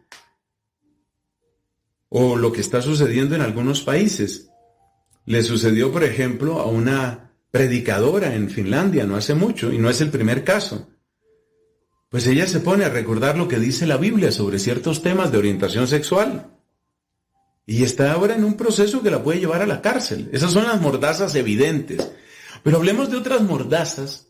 O 2.09 2.35
lo 2.35 2.51
que 2.51 2.61
está 2.61 2.81
sucediendo 2.81 3.35
en 3.35 3.41
algunos 3.41 3.81
países. 3.81 4.49
Le 5.25 5.43
sucedió, 5.43 5.91
por 5.91 6.03
ejemplo, 6.03 6.59
a 6.59 6.65
una 6.65 7.31
predicadora 7.51 8.35
en 8.35 8.49
Finlandia 8.49 9.05
no 9.05 9.15
hace 9.15 9.33
mucho, 9.35 9.71
y 9.71 9.77
no 9.77 9.89
es 9.89 10.01
el 10.01 10.09
primer 10.09 10.43
caso. 10.43 10.89
Pues 12.09 12.25
ella 12.27 12.47
se 12.47 12.59
pone 12.59 12.85
a 12.85 12.89
recordar 12.89 13.37
lo 13.37 13.47
que 13.47 13.59
dice 13.59 13.85
la 13.85 13.97
Biblia 13.97 14.31
sobre 14.31 14.59
ciertos 14.59 15.03
temas 15.03 15.31
de 15.31 15.37
orientación 15.37 15.87
sexual. 15.87 16.51
Y 17.67 17.83
está 17.83 18.11
ahora 18.11 18.35
en 18.35 18.43
un 18.43 18.55
proceso 18.55 19.03
que 19.03 19.11
la 19.11 19.21
puede 19.21 19.39
llevar 19.39 19.61
a 19.61 19.67
la 19.67 19.81
cárcel. 19.81 20.29
Esas 20.33 20.51
son 20.51 20.63
las 20.63 20.81
mordazas 20.81 21.35
evidentes. 21.35 22.11
Pero 22.63 22.77
hablemos 22.77 23.11
de 23.11 23.17
otras 23.17 23.41
mordazas 23.41 24.27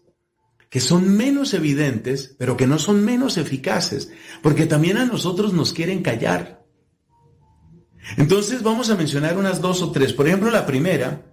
que 0.70 0.82
son 0.82 1.16
menos 1.16 1.54
evidentes, 1.54 2.36
pero 2.38 2.58
que 2.58 2.68
no 2.68 2.78
son 2.78 3.04
menos 3.04 3.38
eficaces, 3.38 4.12
porque 4.44 4.66
también 4.66 4.98
a 4.98 5.06
nosotros 5.06 5.54
nos 5.54 5.74
quieren 5.74 6.04
callar. 6.04 6.59
Entonces 8.18 8.64
vamos 8.64 8.90
a 8.90 8.96
mencionar 8.96 9.38
unas 9.38 9.62
dos 9.62 9.82
o 9.82 9.92
tres. 9.92 10.14
Por 10.14 10.28
ejemplo, 10.28 10.50
la 10.52 10.66
primera 10.66 11.26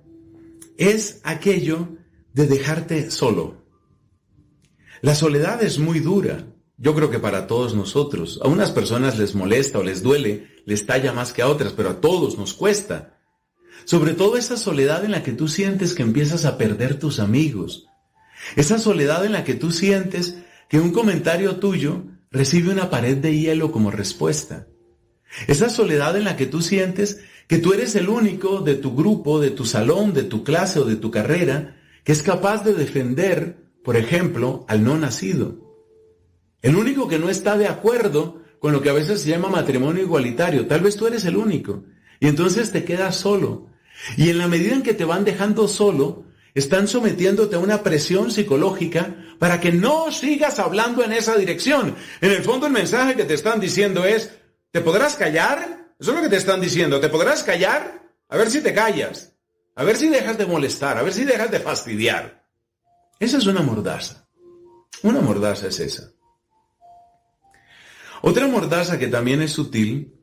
es 0.76 1.20
aquello 1.24 1.88
de 2.32 2.46
dejarte 2.46 3.10
solo. 3.10 3.64
La 5.00 5.14
soledad 5.14 5.62
es 5.62 5.78
muy 5.78 6.00
dura. 6.00 6.46
Yo 6.78 6.94
creo 6.94 7.10
que 7.10 7.18
para 7.18 7.46
todos 7.46 7.74
nosotros, 7.74 8.38
a 8.42 8.48
unas 8.48 8.70
personas 8.70 9.18
les 9.18 9.34
molesta 9.34 9.78
o 9.78 9.82
les 9.82 10.02
duele, 10.02 10.48
les 10.66 10.84
talla 10.84 11.12
más 11.12 11.32
que 11.32 11.42
a 11.42 11.48
otras, 11.48 11.72
pero 11.72 11.90
a 11.90 12.00
todos 12.00 12.36
nos 12.36 12.52
cuesta. 12.52 13.18
Sobre 13.84 14.12
todo 14.14 14.36
esa 14.36 14.56
soledad 14.56 15.04
en 15.04 15.12
la 15.12 15.22
que 15.22 15.32
tú 15.32 15.48
sientes 15.48 15.94
que 15.94 16.02
empiezas 16.02 16.44
a 16.44 16.58
perder 16.58 16.98
tus 16.98 17.20
amigos, 17.20 17.86
Esa 18.54 18.78
soledad 18.78 19.24
en 19.24 19.32
la 19.32 19.44
que 19.44 19.54
tú 19.54 19.70
sientes 19.70 20.36
que 20.68 20.78
un 20.78 20.92
comentario 20.92 21.56
tuyo 21.56 22.04
recibe 22.30 22.70
una 22.70 22.90
pared 22.90 23.16
de 23.16 23.36
hielo 23.38 23.72
como 23.72 23.90
respuesta. 23.90 24.66
Esa 25.46 25.68
soledad 25.68 26.16
en 26.16 26.24
la 26.24 26.36
que 26.36 26.46
tú 26.46 26.62
sientes 26.62 27.20
que 27.46 27.58
tú 27.58 27.72
eres 27.72 27.94
el 27.94 28.08
único 28.08 28.60
de 28.60 28.74
tu 28.74 28.94
grupo, 28.94 29.40
de 29.40 29.50
tu 29.50 29.64
salón, 29.64 30.12
de 30.12 30.24
tu 30.24 30.42
clase 30.42 30.80
o 30.80 30.84
de 30.84 30.96
tu 30.96 31.10
carrera 31.10 31.76
que 32.06 32.12
es 32.12 32.22
capaz 32.22 32.62
de 32.62 32.72
defender, 32.72 33.56
por 33.82 33.96
ejemplo, 33.96 34.64
al 34.68 34.84
no 34.84 34.96
nacido. 34.96 35.56
El 36.62 36.76
único 36.76 37.08
que 37.08 37.18
no 37.18 37.28
está 37.28 37.58
de 37.58 37.66
acuerdo 37.66 38.42
con 38.60 38.72
lo 38.72 38.80
que 38.80 38.90
a 38.90 38.92
veces 38.92 39.22
se 39.22 39.30
llama 39.30 39.48
matrimonio 39.48 40.04
igualitario. 40.04 40.68
Tal 40.68 40.82
vez 40.82 40.96
tú 40.96 41.08
eres 41.08 41.24
el 41.24 41.36
único. 41.36 41.82
Y 42.20 42.28
entonces 42.28 42.70
te 42.70 42.84
quedas 42.84 43.16
solo. 43.16 43.66
Y 44.16 44.30
en 44.30 44.38
la 44.38 44.46
medida 44.46 44.74
en 44.74 44.82
que 44.82 44.94
te 44.94 45.04
van 45.04 45.24
dejando 45.24 45.66
solo, 45.66 46.26
están 46.54 46.86
sometiéndote 46.86 47.56
a 47.56 47.58
una 47.58 47.82
presión 47.82 48.30
psicológica 48.30 49.16
para 49.40 49.60
que 49.60 49.72
no 49.72 50.12
sigas 50.12 50.60
hablando 50.60 51.02
en 51.02 51.12
esa 51.12 51.36
dirección. 51.36 51.96
En 52.20 52.30
el 52.30 52.42
fondo 52.42 52.68
el 52.68 52.72
mensaje 52.72 53.16
que 53.16 53.24
te 53.24 53.34
están 53.34 53.58
diciendo 53.58 54.04
es, 54.04 54.30
¿te 54.76 54.82
podrás 54.82 55.16
callar? 55.16 55.94
Eso 55.98 56.10
es 56.10 56.16
lo 56.18 56.22
que 56.22 56.28
te 56.28 56.36
están 56.36 56.60
diciendo, 56.60 57.00
¿te 57.00 57.08
podrás 57.08 57.42
callar? 57.42 58.12
A 58.28 58.36
ver 58.36 58.50
si 58.50 58.60
te 58.60 58.74
callas. 58.74 59.32
A 59.74 59.84
ver 59.84 59.96
si 59.96 60.06
dejas 60.06 60.36
de 60.36 60.44
molestar, 60.44 60.98
a 60.98 61.02
ver 61.02 61.14
si 61.14 61.24
dejas 61.24 61.50
de 61.50 61.60
fastidiar. 61.60 62.44
Esa 63.18 63.38
es 63.38 63.46
una 63.46 63.62
mordaza. 63.62 64.28
Una 65.02 65.22
mordaza 65.22 65.68
es 65.68 65.80
esa. 65.80 66.12
Otra 68.20 68.46
mordaza 68.48 68.98
que 68.98 69.06
también 69.06 69.40
es 69.40 69.52
sutil 69.52 70.14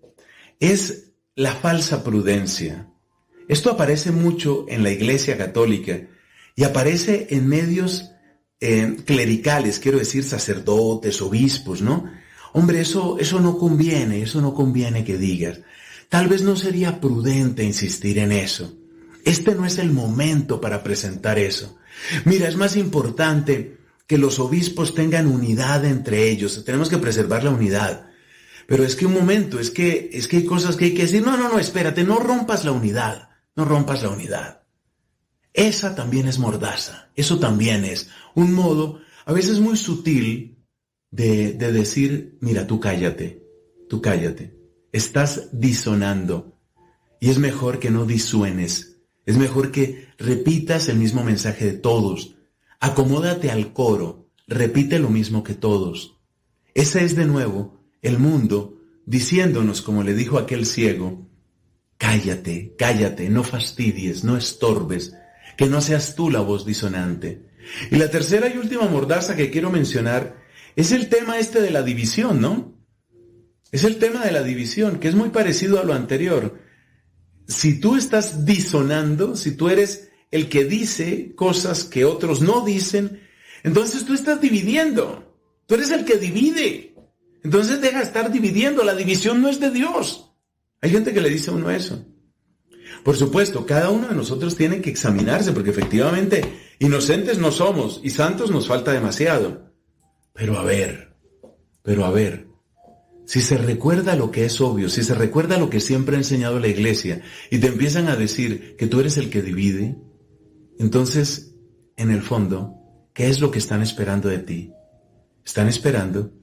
es 0.60 1.14
la 1.34 1.56
falsa 1.56 2.04
prudencia. 2.04 2.88
Esto 3.48 3.72
aparece 3.72 4.12
mucho 4.12 4.68
en 4.70 4.84
la 4.84 4.92
Iglesia 4.92 5.36
Católica 5.36 6.00
y 6.56 6.64
aparece 6.64 7.26
en 7.32 7.48
medios 7.48 8.12
eh, 8.60 8.98
clericales, 9.04 9.80
quiero 9.80 9.98
decir 9.98 10.24
sacerdotes, 10.24 11.24
obispos, 11.24 11.82
¿no? 11.82 12.08
Hombre, 12.54 12.82
eso, 12.82 13.18
eso 13.20 13.40
no 13.40 13.58
conviene, 13.58 14.22
eso 14.22 14.40
no 14.42 14.54
conviene 14.54 15.04
que 15.04 15.18
digas. 15.18 15.60
Tal 16.10 16.28
vez 16.28 16.44
no 16.44 16.56
sería 16.56 17.02
prudente 17.02 17.64
insistir 17.64 18.20
en 18.20 18.32
eso. 18.32 18.78
Este 19.26 19.56
no 19.56 19.66
es 19.66 19.78
el 19.78 19.92
momento 19.92 20.62
para 20.62 20.84
presentar 20.84 21.40
eso. 21.40 21.78
Mira, 22.26 22.48
es 22.48 22.56
más 22.56 22.76
importante 22.76 23.78
que 24.06 24.18
los 24.18 24.40
obispos 24.40 24.94
tengan 24.94 25.28
unidad 25.28 25.86
entre 25.86 26.30
ellos. 26.30 26.64
Tenemos 26.66 26.90
que 26.90 26.98
preservar 26.98 27.44
la 27.44 27.52
unidad. 27.52 28.08
Pero 28.68 28.84
es 28.84 28.96
que 28.96 29.06
un 29.06 29.14
momento, 29.14 29.60
es 29.60 29.72
que, 29.72 30.10
es 30.14 30.28
que 30.28 30.38
hay 30.38 30.46
cosas 30.46 30.76
que 30.76 30.86
hay 30.86 30.94
que 30.94 31.04
decir. 31.04 31.24
No, 31.24 31.36
no, 31.38 31.50
no, 31.50 31.60
espérate, 31.60 32.04
no 32.04 32.18
rompas 32.18 32.64
la 32.66 32.72
unidad. 32.72 33.30
No 33.56 33.66
rompas 33.66 34.04
la 34.04 34.10
unidad. 34.10 34.62
Esa 35.54 35.96
también 35.96 36.28
es 36.28 36.40
mordaza. 36.40 37.10
Eso 37.16 37.40
también 37.40 37.86
es 37.86 38.10
un 38.36 38.54
modo, 38.54 39.02
a 39.26 39.34
veces 39.34 39.60
muy 39.60 39.78
sutil, 39.78 40.53
de, 41.14 41.54
de 41.54 41.72
decir, 41.72 42.38
mira, 42.42 42.66
tú 42.66 42.80
cállate, 42.80 43.44
tú 43.88 44.02
cállate. 44.02 44.58
Estás 44.92 45.50
disonando. 45.52 46.58
Y 47.20 47.30
es 47.30 47.38
mejor 47.38 47.78
que 47.78 47.92
no 47.92 48.06
disuenes. 48.06 48.98
Es 49.28 49.38
mejor 49.38 49.72
que 49.72 50.08
repitas 50.18 50.90
el 50.90 50.98
mismo 50.98 51.24
mensaje 51.24 51.66
de 51.66 51.74
todos. 51.74 52.36
Acomódate 52.80 53.52
al 53.52 53.74
coro. 53.74 54.32
Repite 54.48 54.98
lo 54.98 55.10
mismo 55.10 55.44
que 55.44 55.54
todos. 55.54 56.18
Ese 56.74 57.06
es 57.06 57.16
de 57.16 57.26
nuevo 57.26 57.80
el 58.02 58.18
mundo 58.18 58.82
diciéndonos, 59.06 59.84
como 59.84 60.02
le 60.02 60.16
dijo 60.16 60.40
aquel 60.40 60.66
ciego, 60.66 61.30
cállate, 61.98 62.76
cállate, 62.78 63.30
no 63.30 63.44
fastidies, 63.44 64.24
no 64.24 64.36
estorbes, 64.36 65.16
que 65.58 65.68
no 65.68 65.80
seas 65.80 66.16
tú 66.16 66.32
la 66.32 66.42
voz 66.42 66.66
disonante. 66.66 67.50
Y 67.92 67.98
la 67.98 68.10
tercera 68.10 68.48
y 68.48 68.58
última 68.58 68.88
mordaza 68.88 69.36
que 69.36 69.52
quiero 69.52 69.70
mencionar 69.70 70.43
es 70.76 70.92
el 70.92 71.10
tema 71.10 71.40
este 71.40 71.62
de 71.62 71.72
la 71.72 71.84
división, 71.84 72.42
¿no? 72.42 72.74
Es 73.72 73.84
el 73.84 73.98
tema 73.98 74.24
de 74.24 74.32
la 74.32 74.44
división, 74.44 75.00
que 75.00 75.08
es 75.08 75.16
muy 75.16 75.30
parecido 75.30 75.80
a 75.80 75.84
lo 75.84 75.94
anterior. 75.94 76.60
Si 77.48 77.80
tú 77.80 77.96
estás 77.96 78.46
disonando, 78.46 79.36
si 79.36 79.56
tú 79.56 79.70
eres 79.70 80.10
el 80.32 80.48
que 80.50 80.66
dice 80.66 81.34
cosas 81.36 81.84
que 81.84 82.06
otros 82.06 82.42
no 82.42 82.64
dicen, 82.64 83.22
entonces 83.64 84.06
tú 84.06 84.14
estás 84.14 84.40
dividiendo. 84.40 85.38
Tú 85.66 85.76
eres 85.76 85.92
el 85.92 86.06
que 86.06 86.18
divide. 86.18 86.96
Entonces 87.44 87.82
deja 87.82 88.00
de 88.00 88.04
estar 88.04 88.32
dividiendo. 88.32 88.84
La 88.84 88.96
división 88.96 89.42
no 89.42 89.50
es 89.50 89.60
de 89.60 89.72
Dios. 89.72 90.32
Hay 90.82 90.92
gente 90.92 91.14
que 91.14 91.22
le 91.22 91.30
dice 91.30 91.50
a 91.50 91.54
uno 91.54 91.72
eso. 91.72 92.06
Por 93.04 93.18
supuesto, 93.18 93.66
cada 93.66 93.90
uno 93.90 94.08
de 94.08 94.16
nosotros 94.16 94.56
tiene 94.56 94.82
que 94.82 94.90
examinarse 94.90 95.52
porque 95.52 95.72
efectivamente 95.72 96.44
inocentes 96.80 97.38
no 97.38 97.52
somos 97.52 98.00
y 98.04 98.12
santos 98.12 98.52
nos 98.52 98.68
falta 98.68 98.92
demasiado. 98.92 99.73
Pero 100.34 100.58
a 100.58 100.64
ver, 100.64 101.16
pero 101.84 102.06
a 102.06 102.12
ver, 102.12 102.48
si 103.26 103.42
se 103.42 103.58
recuerda 103.58 104.16
lo 104.16 104.32
que 104.32 104.46
es 104.46 104.60
obvio, 104.60 104.90
si 104.90 105.04
se 105.04 105.16
recuerda 105.16 105.58
lo 105.58 105.70
que 105.70 105.80
siempre 105.80 106.16
ha 106.16 106.20
enseñado 106.20 106.60
la 106.60 106.68
iglesia 106.68 107.22
y 107.50 107.60
te 107.60 107.68
empiezan 107.68 108.08
a 108.08 108.16
decir 108.16 108.76
que 108.78 108.88
tú 108.88 109.00
eres 109.00 109.18
el 109.18 109.30
que 109.30 109.42
divide, 109.42 109.96
entonces, 110.80 111.56
en 111.96 112.12
el 112.12 112.22
fondo, 112.22 112.76
¿qué 113.14 113.30
es 113.30 113.40
lo 113.40 113.52
que 113.52 113.60
están 113.60 113.82
esperando 113.82 114.28
de 114.28 114.40
ti? 114.40 114.74
Están 115.46 115.68
esperando 115.68 116.34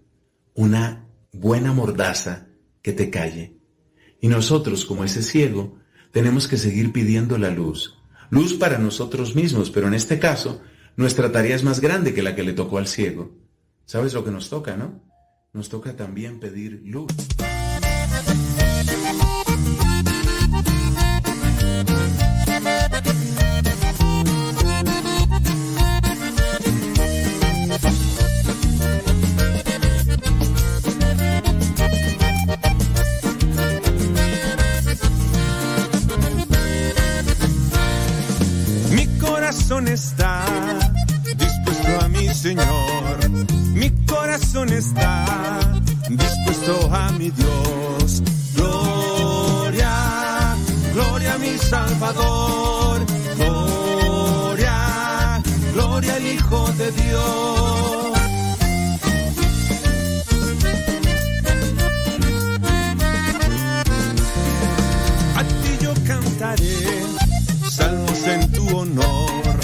una 0.54 1.06
buena 1.32 1.72
mordaza 1.72 2.48
que 2.82 2.92
te 2.92 3.10
calle. 3.10 3.56
Y 4.20 4.28
nosotros, 4.28 4.84
como 4.84 5.04
ese 5.04 5.22
ciego, 5.22 5.78
tenemos 6.12 6.48
que 6.48 6.56
seguir 6.56 6.92
pidiendo 6.92 7.38
la 7.38 7.50
luz. 7.50 7.98
Luz 8.30 8.54
para 8.54 8.78
nosotros 8.78 9.34
mismos, 9.34 9.70
pero 9.70 9.88
en 9.88 9.94
este 9.94 10.18
caso, 10.18 10.62
nuestra 10.96 11.32
tarea 11.32 11.56
es 11.56 11.64
más 11.64 11.80
grande 11.80 12.14
que 12.14 12.22
la 12.22 12.34
que 12.34 12.44
le 12.44 12.52
tocó 12.52 12.78
al 12.78 12.86
ciego. 12.86 13.36
¿Sabes 13.90 14.14
lo 14.14 14.22
que 14.22 14.30
nos 14.30 14.48
toca, 14.48 14.76
no? 14.76 15.02
Nos 15.52 15.68
toca 15.68 15.96
también 15.96 16.38
pedir 16.38 16.80
luz. 16.84 17.10
Está 44.80 45.60
dispuesto 46.08 46.88
a 46.90 47.12
mi 47.12 47.30
Dios. 47.30 48.22
Gloria, 48.54 50.56
gloria 50.94 51.34
a 51.34 51.38
mi 51.38 51.58
Salvador. 51.58 53.04
Gloria, 53.36 55.42
gloria 55.74 56.14
al 56.14 56.26
Hijo 56.26 56.72
de 56.78 56.92
Dios. 56.92 58.18
A 65.36 65.42
ti 65.60 65.78
yo 65.82 65.92
cantaré 66.06 67.04
salmos 67.68 68.22
en 68.24 68.52
tu 68.52 68.78
honor. 68.78 69.58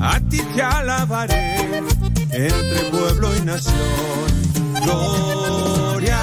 A 0.00 0.20
ti 0.30 0.38
te 0.54 0.62
alabaré 0.62 1.82
entre 2.30 2.80
pueblo 2.92 3.36
y 3.36 3.40
nación. 3.40 4.29
Gloria, 4.90 6.18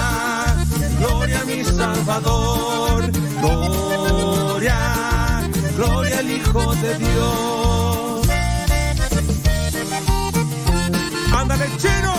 gloria 0.99 1.39
a 1.41 1.45
mi 1.45 1.63
Salvador. 1.63 3.09
Gloria, 3.41 4.79
gloria 5.77 6.19
al 6.19 6.31
Hijo 6.31 6.75
de 6.75 6.97
Dios. 6.97 8.27
Ándale, 11.33 11.69
chino. 11.77 12.16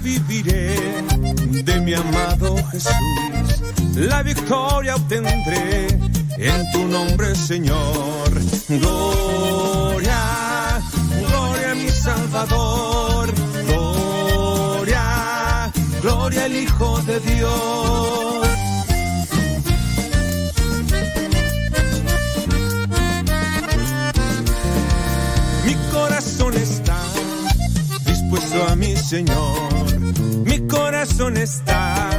Viviré 0.00 0.76
de 1.62 1.80
mi 1.80 1.92
amado 1.92 2.56
Jesús. 2.72 2.94
La 3.96 4.22
victoria 4.22 4.96
obtendré 4.96 5.88
en 6.38 6.70
tu 6.72 6.86
nombre, 6.86 7.34
Señor. 7.34 8.30
Gloria, 8.66 10.80
gloria 11.20 11.72
a 11.72 11.74
mi 11.74 11.90
Salvador. 11.90 13.30
Gloria, 13.66 15.70
gloria 16.00 16.44
al 16.44 16.56
Hijo 16.56 17.02
de 17.02 17.20
Dios. 17.20 18.37
Señor. 29.08 29.72
Mi 30.44 30.66
corazón 30.66 31.38
está 31.38 32.10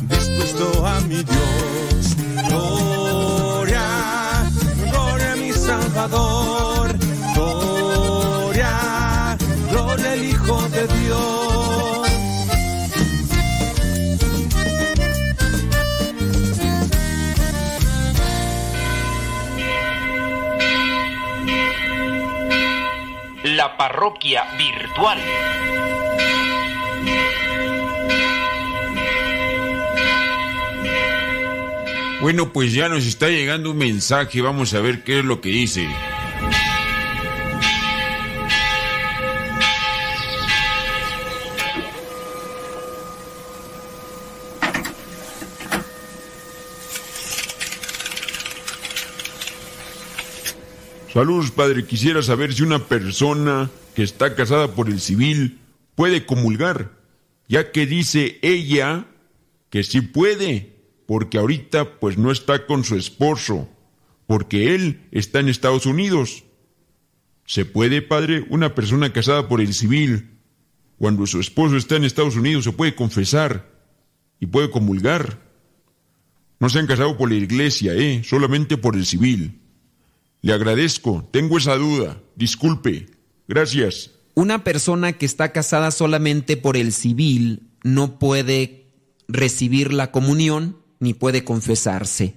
dispuesto 0.00 0.86
a 0.86 0.98
mi 1.00 1.22
Dios. 1.22 2.16
Gloria, 2.48 3.84
gloria 4.90 5.36
mi 5.36 5.52
Salvador. 5.52 6.96
Gloria, 7.34 9.36
gloria 9.70 10.12
al 10.12 10.24
Hijo 10.24 10.68
de 10.70 10.86
Dios. 10.86 12.08
La 23.44 23.76
parroquia 23.76 24.44
virtual. 24.56 25.18
Bueno, 32.22 32.52
pues 32.52 32.72
ya 32.72 32.88
nos 32.88 33.04
está 33.04 33.30
llegando 33.30 33.72
un 33.72 33.78
mensaje, 33.78 34.40
vamos 34.40 34.72
a 34.74 34.80
ver 34.80 35.02
qué 35.02 35.18
es 35.18 35.24
lo 35.24 35.40
que 35.40 35.48
dice. 35.48 35.88
Saludos, 51.12 51.50
padre. 51.50 51.84
Quisiera 51.84 52.22
saber 52.22 52.54
si 52.54 52.62
una 52.62 52.86
persona 52.86 53.68
que 53.96 54.04
está 54.04 54.36
casada 54.36 54.68
por 54.76 54.88
el 54.88 55.00
civil 55.00 55.58
puede 55.96 56.24
comulgar, 56.24 56.92
ya 57.48 57.72
que 57.72 57.84
dice 57.84 58.38
ella 58.42 59.06
que 59.70 59.82
sí 59.82 60.02
puede, 60.02 60.71
porque 61.12 61.36
ahorita 61.36 62.00
pues 62.00 62.16
no 62.16 62.32
está 62.32 62.64
con 62.64 62.84
su 62.84 62.96
esposo, 62.96 63.68
porque 64.26 64.74
él 64.74 65.08
está 65.10 65.40
en 65.40 65.50
Estados 65.50 65.84
Unidos. 65.84 66.44
¿Se 67.44 67.66
puede, 67.66 68.00
padre, 68.00 68.46
una 68.48 68.74
persona 68.74 69.12
casada 69.12 69.46
por 69.46 69.60
el 69.60 69.74
civil, 69.74 70.38
cuando 70.96 71.26
su 71.26 71.38
esposo 71.38 71.76
está 71.76 71.96
en 71.96 72.04
Estados 72.04 72.34
Unidos, 72.34 72.64
se 72.64 72.72
puede 72.72 72.94
confesar 72.94 73.70
y 74.40 74.46
puede 74.46 74.70
comulgar? 74.70 75.38
No 76.58 76.70
se 76.70 76.78
han 76.78 76.86
casado 76.86 77.18
por 77.18 77.28
la 77.28 77.36
iglesia, 77.36 77.92
¿eh? 77.92 78.22
Solamente 78.24 78.78
por 78.78 78.96
el 78.96 79.04
civil. 79.04 79.60
Le 80.40 80.54
agradezco, 80.54 81.28
tengo 81.30 81.58
esa 81.58 81.76
duda. 81.76 82.22
Disculpe. 82.36 83.10
Gracias. 83.46 84.12
Una 84.32 84.64
persona 84.64 85.12
que 85.12 85.26
está 85.26 85.52
casada 85.52 85.90
solamente 85.90 86.56
por 86.56 86.78
el 86.78 86.90
civil 86.90 87.68
no 87.84 88.18
puede 88.18 88.86
recibir 89.28 89.92
la 89.92 90.10
comunión 90.10 90.80
ni 91.02 91.14
puede 91.14 91.42
confesarse. 91.42 92.34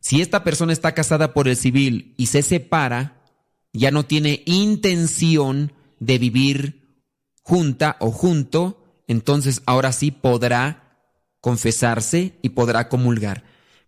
Si 0.00 0.20
esta 0.20 0.44
persona 0.44 0.74
está 0.74 0.92
casada 0.92 1.32
por 1.32 1.48
el 1.48 1.56
civil 1.56 2.12
y 2.18 2.26
se 2.26 2.42
separa, 2.42 3.24
ya 3.72 3.90
no 3.90 4.04
tiene 4.04 4.42
intención 4.44 5.72
de 5.98 6.18
vivir 6.18 7.00
junta 7.42 7.96
o 8.00 8.10
junto, 8.10 9.02
entonces 9.08 9.62
ahora 9.64 9.92
sí 9.92 10.10
podrá 10.10 10.98
confesarse 11.40 12.38
y 12.42 12.50
podrá 12.50 12.90
comulgar. 12.90 13.44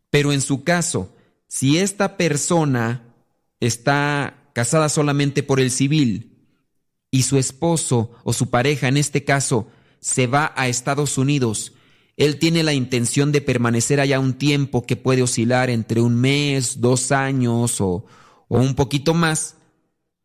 Pero 0.08 0.32
en 0.32 0.40
su 0.40 0.64
caso, 0.64 1.14
si 1.46 1.76
esta 1.76 2.16
persona 2.16 3.14
está 3.60 4.48
casada 4.54 4.88
solamente 4.88 5.42
por 5.42 5.60
el 5.60 5.70
civil 5.70 6.48
y 7.10 7.24
su 7.24 7.36
esposo 7.36 8.12
o 8.24 8.32
su 8.32 8.48
pareja 8.48 8.88
en 8.88 8.96
este 8.96 9.22
caso 9.24 9.68
se 10.00 10.26
va 10.26 10.54
a 10.56 10.66
Estados 10.66 11.18
Unidos, 11.18 11.73
él 12.16 12.38
tiene 12.38 12.62
la 12.62 12.72
intención 12.72 13.32
de 13.32 13.40
permanecer 13.40 14.00
allá 14.00 14.20
un 14.20 14.34
tiempo 14.34 14.86
que 14.86 14.96
puede 14.96 15.22
oscilar 15.22 15.70
entre 15.70 16.00
un 16.00 16.14
mes, 16.14 16.80
dos 16.80 17.12
años 17.12 17.80
o, 17.80 18.06
un 18.48 18.74
poquito 18.74 19.14
más, 19.14 19.56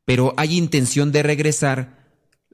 pero 0.06 0.34
hay 0.38 0.58
intención 0.58 1.12
de 1.12 1.24
regresar, 1.24 1.98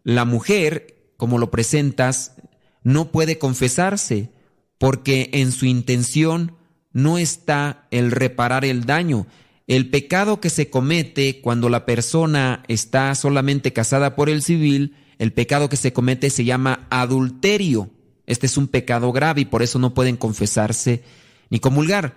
la 0.03 0.23
mujer, 0.23 1.13
como 1.17 1.38
lo 1.38 1.51
presentas, 1.51 2.36
no 2.83 3.11
puede 3.11 3.38
confesarse 3.38 4.31
porque 4.77 5.29
en 5.33 5.51
su 5.51 5.65
intención 5.65 6.55
no 6.93 7.17
está 7.17 7.88
el 7.91 8.11
reparar 8.11 8.63
el 8.63 8.86
daño. 8.86 9.27
El 9.67 9.89
pecado 9.89 10.39
que 10.39 10.49
se 10.49 10.69
comete 10.69 11.41
cuando 11.41 11.69
la 11.69 11.86
persona 11.86 12.63
está 12.67 13.13
solamente 13.15 13.73
casada 13.73 14.15
por 14.15 14.29
el 14.29 14.43
civil, 14.43 14.95
el 15.17 15.33
pecado 15.33 15.67
que 15.69 15.77
se 15.77 15.91
comete 15.91 16.29
se 16.29 16.45
llama 16.45 16.88
adulterio. 16.91 17.89
Este 18.26 18.45
es 18.47 18.57
un 18.57 18.67
pecado 18.67 19.11
grave 19.11 19.41
y 19.41 19.45
por 19.45 19.63
eso 19.63 19.80
no 19.80 19.93
pueden 19.93 20.17
confesarse 20.17 21.03
ni 21.49 21.59
comulgar. 21.59 22.15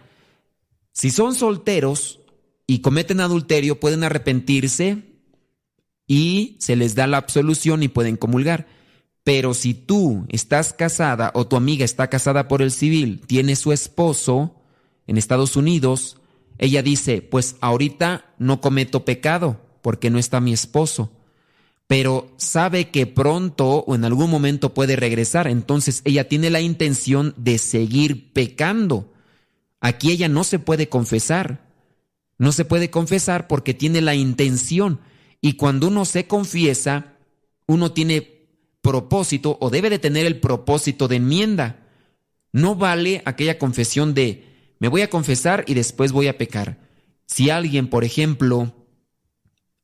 Si 0.93 1.11
son 1.11 1.35
solteros 1.35 2.21
y 2.67 2.81
cometen 2.81 3.21
adulterio, 3.21 3.81
pueden 3.81 4.05
arrepentirse 4.05 5.05
y 6.07 6.57
se 6.61 6.77
les 6.77 6.95
da 6.95 7.07
la 7.07 7.19
absolución 7.19 7.83
y 7.83 7.89
pueden 7.89 8.17
comulgar. 8.17 8.67
Pero 9.23 9.53
si 9.53 9.75
tú 9.75 10.27
estás 10.31 10.73
casada 10.73 11.31
o 11.35 11.47
tu 11.47 11.57
amiga 11.57 11.85
está 11.85 12.09
casada 12.09 12.49
por 12.49 12.63
el 12.63 12.71
civil, 12.71 13.21
tiene 13.27 13.57
su 13.57 13.73
esposo 13.73 14.63
en 15.07 15.19
Estados 15.19 15.57
Unidos, 15.57 16.19
ella 16.57 16.83
dice, 16.83 17.23
pues 17.23 17.57
ahorita 17.61 18.35
no 18.39 18.61
cometo 18.61 19.05
pecado 19.05 19.61
porque 19.83 20.11
no 20.11 20.19
está 20.19 20.41
mi 20.41 20.53
esposo, 20.53 21.13
pero 21.89 22.30
sabe 22.36 22.91
que 22.91 23.07
pronto 23.07 23.78
o 23.78 23.95
en 23.95 24.05
algún 24.05 24.30
momento 24.30 24.74
puede 24.74 24.95
regresar, 24.95 25.49
entonces 25.49 26.03
ella 26.05 26.28
tiene 26.28 26.51
la 26.51 26.61
intención 26.61 27.34
de 27.39 27.57
seguir 27.57 28.32
pecando. 28.34 29.11
Aquí 29.80 30.12
ella 30.12 30.28
no 30.28 30.45
se 30.45 30.59
puede 30.59 30.91
confesar, 30.91 31.66
no 32.36 32.53
se 32.53 32.66
puede 32.66 32.91
confesar 32.91 33.49
porque 33.49 33.72
tiene 33.72 34.03
la 34.03 34.14
intención 34.14 35.01
y 35.41 35.55
cuando 35.55 35.89
uno 35.89 36.05
se 36.05 36.26
confiesa, 36.26 37.14
uno 37.66 37.91
tiene 37.93 38.49
propósito 38.82 39.57
o 39.59 39.70
debe 39.70 39.89
de 39.89 39.99
tener 39.99 40.26
el 40.26 40.41
propósito 40.41 41.09
de 41.09 41.16
enmienda. 41.16 41.86
No 42.53 42.74
vale 42.74 43.22
aquella 43.24 43.59
confesión 43.59 44.12
de 44.12 44.45
me 44.78 44.89
voy 44.89 45.01
a 45.01 45.11
confesar 45.11 45.64
y 45.66 45.72
después 45.72 46.12
voy 46.12 46.28
a 46.28 46.36
pecar. 46.36 46.78
Si 47.24 47.49
alguien, 47.49 47.89
por 47.89 48.05
ejemplo, 48.05 48.74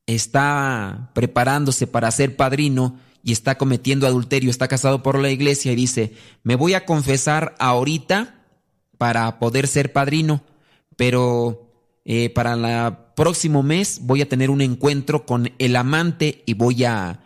está 0.07 1.11
preparándose 1.13 1.87
para 1.87 2.11
ser 2.11 2.35
padrino 2.35 2.99
y 3.23 3.31
está 3.31 3.57
cometiendo 3.57 4.05
adulterio, 4.05 4.51
está 4.51 4.67
casado 4.67 5.01
por 5.01 5.17
la 5.19 5.31
iglesia 5.31 5.71
y 5.71 5.75
dice, 5.75 6.13
me 6.43 6.55
voy 6.55 6.75
a 6.75 6.85
confesar 6.85 7.55
ahorita 7.57 8.43
para 8.97 9.39
poder 9.39 9.67
ser 9.67 9.91
padrino, 9.93 10.43
pero 10.95 11.71
eh, 12.05 12.29
para 12.29 12.53
el 12.53 12.97
próximo 13.15 13.63
mes 13.63 13.99
voy 14.03 14.21
a 14.21 14.29
tener 14.29 14.51
un 14.51 14.61
encuentro 14.61 15.25
con 15.25 15.51
el 15.57 15.75
amante 15.75 16.43
y 16.45 16.53
voy 16.53 16.83
a, 16.83 17.23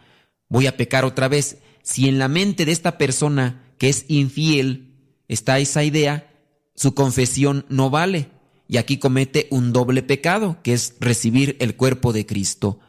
voy 0.48 0.68
a 0.68 0.78
pecar 0.78 1.04
otra 1.04 1.28
vez. 1.28 1.58
Si 1.84 2.08
en 2.08 2.18
la 2.18 2.30
mente 2.30 2.66
de 2.66 2.72
esta 2.72 2.98
persona 2.98 3.64
que 3.78 3.90
es 3.90 4.06
infiel 4.08 4.96
está 5.28 5.60
esa 5.60 5.84
idea, 5.84 6.32
su 6.76 6.96
confesión 6.96 7.66
no 7.68 7.90
vale 7.90 8.30
y 8.70 8.78
aquí 8.78 8.98
comete 8.98 9.48
un 9.50 9.74
doble 9.74 10.04
pecado, 10.04 10.60
que 10.62 10.74
es 10.74 10.96
recibir 11.00 11.58
el 11.60 11.76
cuerpo 11.76 12.14
de 12.14 12.28
Cristo. 12.28 12.80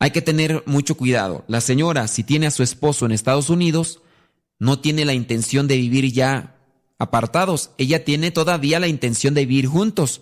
Hay 0.00 0.10
que 0.10 0.20
tener 0.20 0.64
mucho 0.66 0.96
cuidado. 0.96 1.44
La 1.46 1.60
señora, 1.60 2.08
si 2.08 2.24
tiene 2.24 2.48
a 2.48 2.50
su 2.50 2.64
esposo 2.64 3.06
en 3.06 3.12
Estados 3.12 3.48
Unidos, 3.48 4.02
no 4.58 4.80
tiene 4.80 5.04
la 5.04 5.14
intención 5.14 5.68
de 5.68 5.76
vivir 5.76 6.12
ya 6.12 6.56
apartados, 6.98 7.70
ella 7.78 8.04
tiene 8.04 8.32
todavía 8.32 8.80
la 8.80 8.88
intención 8.88 9.34
de 9.34 9.46
vivir 9.46 9.66
juntos. 9.66 10.20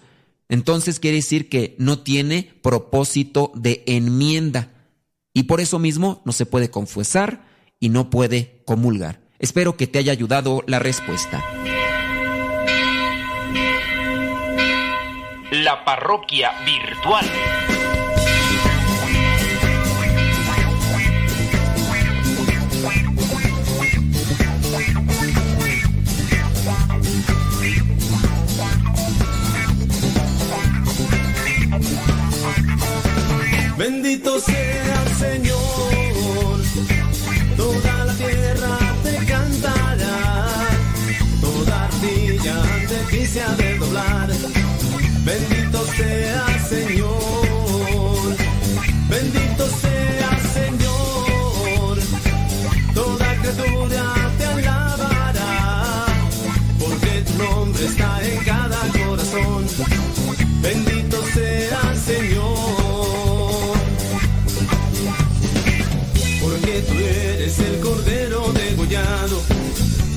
Entonces 0.50 1.00
quiere 1.00 1.16
decir 1.16 1.48
que 1.48 1.74
no 1.78 2.00
tiene 2.00 2.52
propósito 2.62 3.50
de 3.54 3.82
enmienda 3.86 4.74
y 5.32 5.44
por 5.44 5.62
eso 5.62 5.78
mismo 5.78 6.20
no 6.26 6.32
se 6.32 6.44
puede 6.44 6.70
confesar 6.70 7.46
y 7.80 7.88
no 7.88 8.10
puede 8.10 8.62
comulgar. 8.66 9.22
Espero 9.38 9.78
que 9.78 9.86
te 9.86 9.98
haya 9.98 10.12
ayudado 10.12 10.62
la 10.66 10.78
respuesta. 10.78 11.42
La 15.62 15.84
parroquia 15.84 16.50
virtual. 16.64 17.24
Bendito 33.78 34.40
sea 34.40 34.61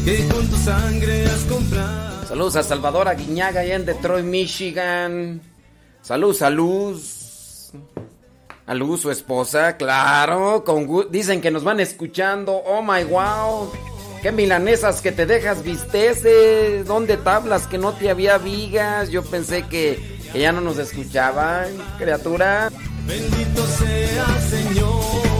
que 0.05 0.27
con 0.27 0.47
tu 0.47 0.55
sangre 0.57 1.25
has 1.25 1.43
comprado. 1.45 2.27
Saludos 2.27 2.55
a 2.55 2.63
Salvador 2.63 3.07
Aguiñaga 3.07 3.61
allá 3.61 3.75
en 3.75 3.85
Detroit, 3.85 4.23
Michigan. 4.23 5.41
Saludos 6.03 6.43
a 6.43 6.49
Luz. 6.51 7.71
A 8.67 8.73
Luz, 8.75 9.01
su 9.01 9.09
esposa, 9.09 9.77
claro. 9.77 10.63
Con 10.63 11.11
Dicen 11.11 11.41
que 11.41 11.49
nos 11.49 11.63
van 11.63 11.79
escuchando. 11.79 12.53
Oh 12.53 12.83
my 12.83 13.03
wow. 13.03 13.71
Qué 14.21 14.31
milanesas 14.31 15.01
que 15.01 15.11
te 15.11 15.25
dejas 15.25 15.63
visteces. 15.63 16.85
¿Dónde 16.85 17.17
tablas 17.17 17.65
que 17.65 17.79
no 17.79 17.93
te 17.93 18.09
había 18.11 18.37
vigas? 18.37 19.09
Yo 19.09 19.23
pensé 19.23 19.63
que, 19.63 20.19
que 20.31 20.39
ya 20.39 20.51
no 20.51 20.61
nos 20.61 20.77
escuchaban, 20.77 21.67
criatura. 21.97 22.71
Bendito 23.07 23.65
sea 23.67 24.39
Señor, 24.49 25.34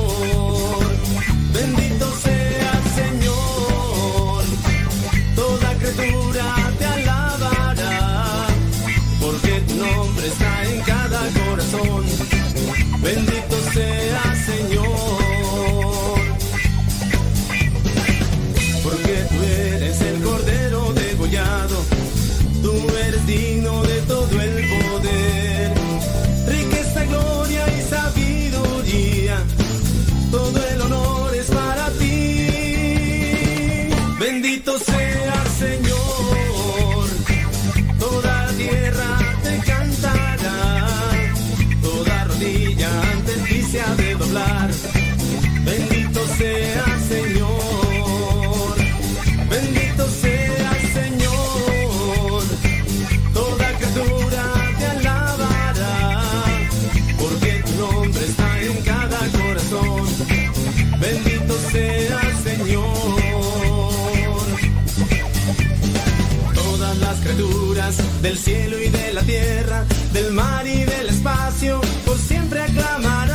del 68.25 68.37
cielo 68.39 68.81
y 68.81 68.89
de 68.89 69.13
la 69.13 69.21
tierra, 69.21 69.85
del 70.11 70.31
mar 70.31 70.65
y 70.65 70.83
del 70.83 71.09
espacio, 71.09 71.79
por 72.03 72.17
siempre 72.17 72.59
aclamarán. 72.59 73.29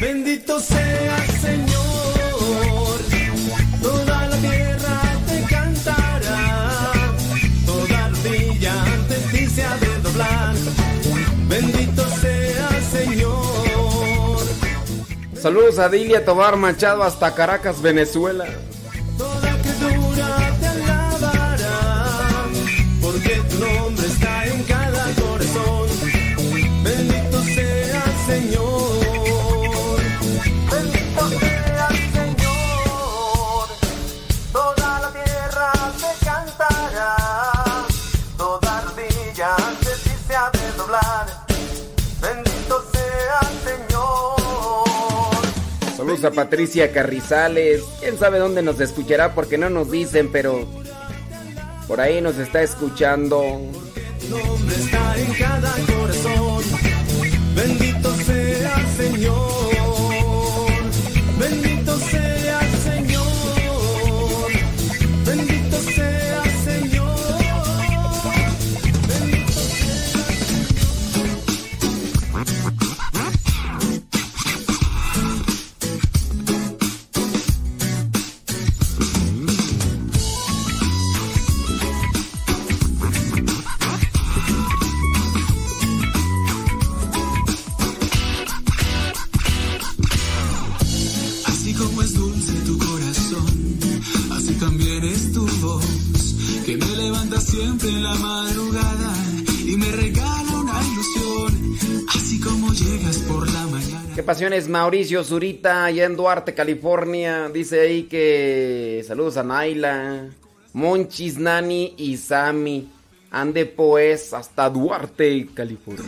Bendito 0.00 0.58
sea 0.58 1.16
Señor. 1.40 2.98
Toda 3.80 4.26
la 4.26 4.36
tierra 4.36 5.00
te 5.28 5.42
cantará, 5.54 6.82
toda 7.64 8.08
rodilla 8.08 8.82
ante 8.82 9.14
ti 9.30 9.46
se 9.46 9.62
ha 9.62 9.76
de 9.76 10.00
doblar. 10.00 10.54
Bendito 11.48 12.02
sea 12.20 12.68
Señor. 12.90 14.44
Saludos 15.40 15.78
a 15.78 15.88
Dilia 15.88 16.24
Tobar 16.24 16.56
Machado 16.56 17.04
hasta 17.04 17.32
Caracas, 17.36 17.80
Venezuela. 17.80 18.46
Patricia 46.46 46.92
Carrizales. 46.92 47.82
Quién 47.98 48.16
sabe 48.20 48.38
dónde 48.38 48.62
nos 48.62 48.80
escuchará 48.80 49.34
porque 49.34 49.58
no 49.58 49.68
nos 49.68 49.90
dicen, 49.90 50.30
pero 50.30 50.64
por 51.88 52.00
ahí 52.00 52.20
nos 52.20 52.38
está 52.38 52.62
escuchando. 52.62 53.42
Está 54.68 55.18
en 55.18 55.32
cada 55.34 55.72
corazón. 55.86 56.62
Bendito 57.56 58.14
sea 58.14 58.86
Señor. 58.96 59.85
Mauricio 104.68 105.24
Zurita, 105.24 105.86
allá 105.86 106.04
en 106.04 106.14
Duarte, 106.14 106.52
California. 106.52 107.48
Dice 107.48 107.80
ahí 107.80 108.02
que 108.02 109.02
saludos 109.06 109.38
a 109.38 109.42
Naila, 109.42 110.28
Monchis, 110.74 111.38
Nani 111.38 111.94
y 111.96 112.18
Sammy. 112.18 112.90
Ande 113.30 113.64
pues 113.64 114.34
hasta 114.34 114.68
Duarte, 114.68 115.48
California. 115.54 116.04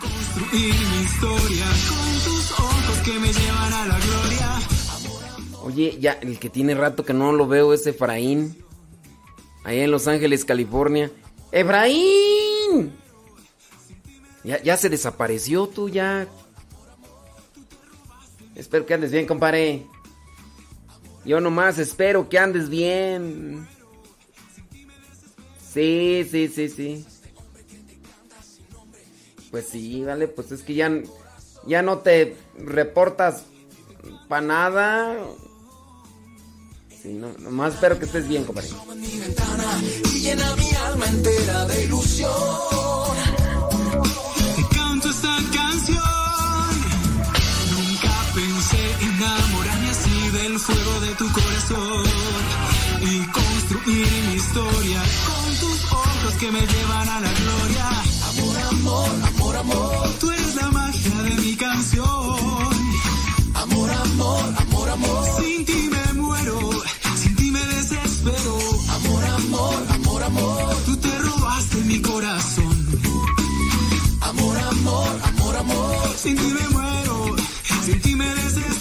Construir 0.00 0.74
mi 0.74 1.02
historia 1.04 1.64
con 1.88 2.24
tus 2.24 2.52
ojos 2.52 2.98
que 3.04 3.18
me 3.20 3.32
llevan 3.32 3.72
a 3.72 3.86
la 3.86 3.98
gloria. 4.00 4.58
Oye, 5.62 5.96
ya, 6.00 6.18
el 6.20 6.40
que 6.40 6.50
tiene 6.50 6.74
rato 6.74 7.04
que 7.04 7.14
no 7.14 7.32
lo 7.32 7.46
veo 7.46 7.72
es 7.72 7.86
Efraín. 7.86 8.56
Allá 9.62 9.84
en 9.84 9.92
Los 9.92 10.08
Ángeles, 10.08 10.44
California. 10.44 11.10
¡Efraín! 11.52 13.05
Ya, 14.46 14.62
ya 14.62 14.76
se 14.76 14.88
desapareció 14.88 15.66
tú, 15.66 15.88
ya. 15.88 16.28
Espero 18.54 18.86
que 18.86 18.94
andes 18.94 19.10
bien, 19.10 19.26
compadre. 19.26 19.84
Yo 21.24 21.40
nomás 21.40 21.78
espero 21.78 22.28
que 22.28 22.38
andes 22.38 22.70
bien. 22.70 23.66
Sí, 25.74 26.26
sí, 26.30 26.46
sí, 26.46 26.68
sí. 26.68 27.06
Pues 29.50 29.68
sí, 29.68 30.04
vale, 30.04 30.28
pues 30.28 30.52
es 30.52 30.62
que 30.62 30.74
ya, 30.74 30.92
ya 31.66 31.82
no 31.82 31.98
te 31.98 32.36
reportas 32.56 33.42
para 34.28 34.46
nada. 34.46 35.16
Sí, 37.02 37.14
no, 37.14 37.32
nomás 37.40 37.74
espero 37.74 37.98
que 37.98 38.04
estés 38.04 38.28
bien, 38.28 38.44
compadre. 38.44 38.68
Enamorarme 49.26 49.90
así 49.90 50.30
del 50.30 50.58
fuego 50.58 51.00
de 51.00 51.14
tu 51.16 51.26
corazón 51.32 52.04
y 53.00 53.26
construir 53.26 54.08
mi 54.28 54.34
historia 54.34 55.02
con 55.26 55.54
tus 55.62 55.92
ojos 55.92 56.34
que 56.40 56.50
me 56.52 56.60
llevan 56.60 57.08
a 57.08 57.20
la 57.20 57.32
gloria. 57.40 57.86
Amor, 58.30 58.56
amor, 58.70 59.10
amor, 59.28 59.56
amor. 59.56 60.14
Tú 60.20 60.30
eres 60.30 60.54
la 60.54 60.70
magia 60.70 61.22
de 61.22 61.34
mi 61.42 61.56
canción. 61.56 62.06
Amor, 63.54 63.90
amor, 63.90 64.54
amor, 64.58 64.88
amor. 64.90 65.24
Sin 65.38 65.64
ti 65.64 65.88
me 65.90 66.12
muero, 66.20 66.58
sin 67.20 67.36
ti 67.36 67.50
me 67.50 67.64
desespero. 67.66 68.58
Amor, 68.96 69.24
amor, 69.24 69.86
amor, 69.96 70.22
amor. 70.22 70.76
Tú 70.86 70.96
te 70.98 71.18
robaste 71.18 71.76
mi 71.90 72.00
corazón. 72.00 72.74
Amor, 74.20 74.56
amor, 74.58 75.20
amor, 75.30 75.56
amor. 75.56 76.14
Sin 76.16 76.36
ti 76.36 76.46
me 76.58 76.68
muero, 76.68 77.36
sin 77.84 78.00
ti 78.00 78.14
me 78.14 78.26
desespero. 78.26 78.75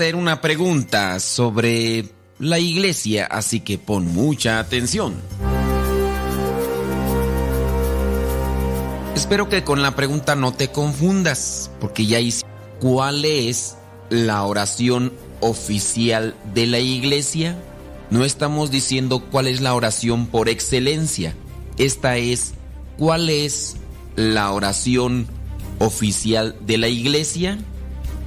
Hacer 0.00 0.16
una 0.16 0.40
pregunta 0.40 1.20
sobre 1.20 2.06
la 2.38 2.58
iglesia, 2.58 3.26
así 3.26 3.60
que 3.60 3.76
pon 3.76 4.06
mucha 4.06 4.58
atención. 4.58 5.14
Espero 9.14 9.50
que 9.50 9.62
con 9.62 9.82
la 9.82 9.94
pregunta 9.96 10.36
no 10.36 10.54
te 10.54 10.68
confundas, 10.68 11.70
porque 11.80 12.06
ya 12.06 12.18
hice 12.18 12.46
cuál 12.80 13.26
es 13.26 13.76
la 14.08 14.42
oración 14.44 15.12
oficial 15.40 16.34
de 16.54 16.66
la 16.66 16.78
iglesia. 16.78 17.58
No 18.08 18.24
estamos 18.24 18.70
diciendo 18.70 19.22
cuál 19.30 19.48
es 19.48 19.60
la 19.60 19.74
oración 19.74 20.28
por 20.28 20.48
excelencia. 20.48 21.34
Esta 21.76 22.16
es 22.16 22.54
cuál 22.96 23.28
es 23.28 23.76
la 24.16 24.50
oración 24.50 25.26
oficial 25.78 26.56
de 26.62 26.78
la 26.78 26.88
iglesia. 26.88 27.58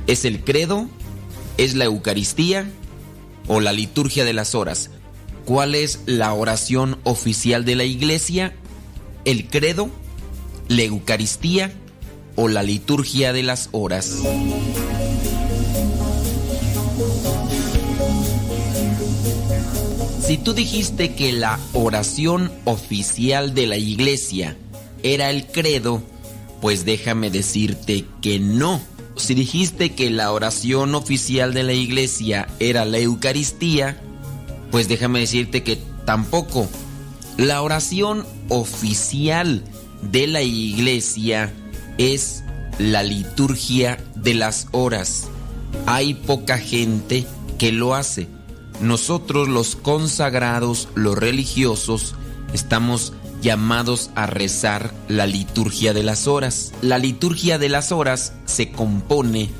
¿Es 0.06 0.24
el 0.24 0.44
credo? 0.44 0.88
¿Es 1.58 1.76
la 1.76 1.86
Eucaristía? 1.86 2.70
¿O 3.48 3.60
la 3.60 3.74
liturgia 3.74 4.26
de 4.26 4.34
las 4.34 4.56
horas? 4.56 4.90
¿Cuál 5.46 5.76
es 5.76 6.00
la 6.06 6.34
oración 6.34 6.98
oficial 7.04 7.66
de 7.66 7.76
la 7.76 7.84
iglesia? 7.84 8.56
¿El 9.26 9.48
credo? 9.48 9.90
¿La 10.68 10.84
Eucaristía? 10.84 11.74
¿O 12.36 12.48
la 12.48 12.64
liturgia 12.64 13.34
de 13.34 13.44
las 13.44 13.70
horas? 13.72 14.20
Si 20.26 20.38
tú 20.38 20.54
dijiste 20.54 21.14
que 21.14 21.34
la 21.34 21.60
oración 21.74 22.52
oficial 22.64 23.54
de 23.54 23.68
la 23.68 23.78
iglesia 23.78 24.58
era 25.04 25.30
el 25.30 25.46
credo, 25.48 26.02
pues 26.62 26.86
déjame 26.86 27.30
decirte 27.30 28.06
que 28.22 28.40
no. 28.40 28.82
Si 29.16 29.36
dijiste 29.36 29.94
que 29.94 30.10
la 30.10 30.32
oración 30.32 30.96
oficial 30.96 31.54
de 31.54 31.64
la 31.64 31.74
iglesia 31.74 32.48
era 32.60 32.86
la 32.86 33.00
Eucaristía, 33.00 34.02
pues 34.72 34.88
déjame 34.88 35.20
decirte 35.20 35.64
que 35.64 35.78
tampoco. 36.06 36.68
La 37.38 37.62
oración 37.62 38.26
oficial 38.50 39.64
de 40.12 40.28
la 40.28 40.42
iglesia 40.42 41.54
es 41.98 42.44
la 42.80 43.04
liturgia 43.04 44.04
de 44.16 44.34
las 44.34 44.68
horas. 44.72 45.28
Hay 45.86 46.14
poca 46.16 46.58
gente 46.58 47.26
que 47.58 47.72
lo 47.72 47.96
hace. 47.96 48.28
Nosotros 48.82 49.48
los 49.48 49.76
consagrados, 49.76 50.90
los 50.96 51.18
religiosos, 51.18 52.16
estamos 52.54 53.14
llamados 53.44 54.10
a 54.16 54.26
rezar 54.26 54.94
la 55.08 55.28
liturgia 55.28 55.94
de 55.94 56.02
las 56.02 56.28
horas. 56.28 56.72
La 56.82 56.98
liturgia 56.98 57.60
de 57.60 57.70
las 57.70 57.92
horas 57.92 58.34
se 58.46 58.72
compone 58.72 59.52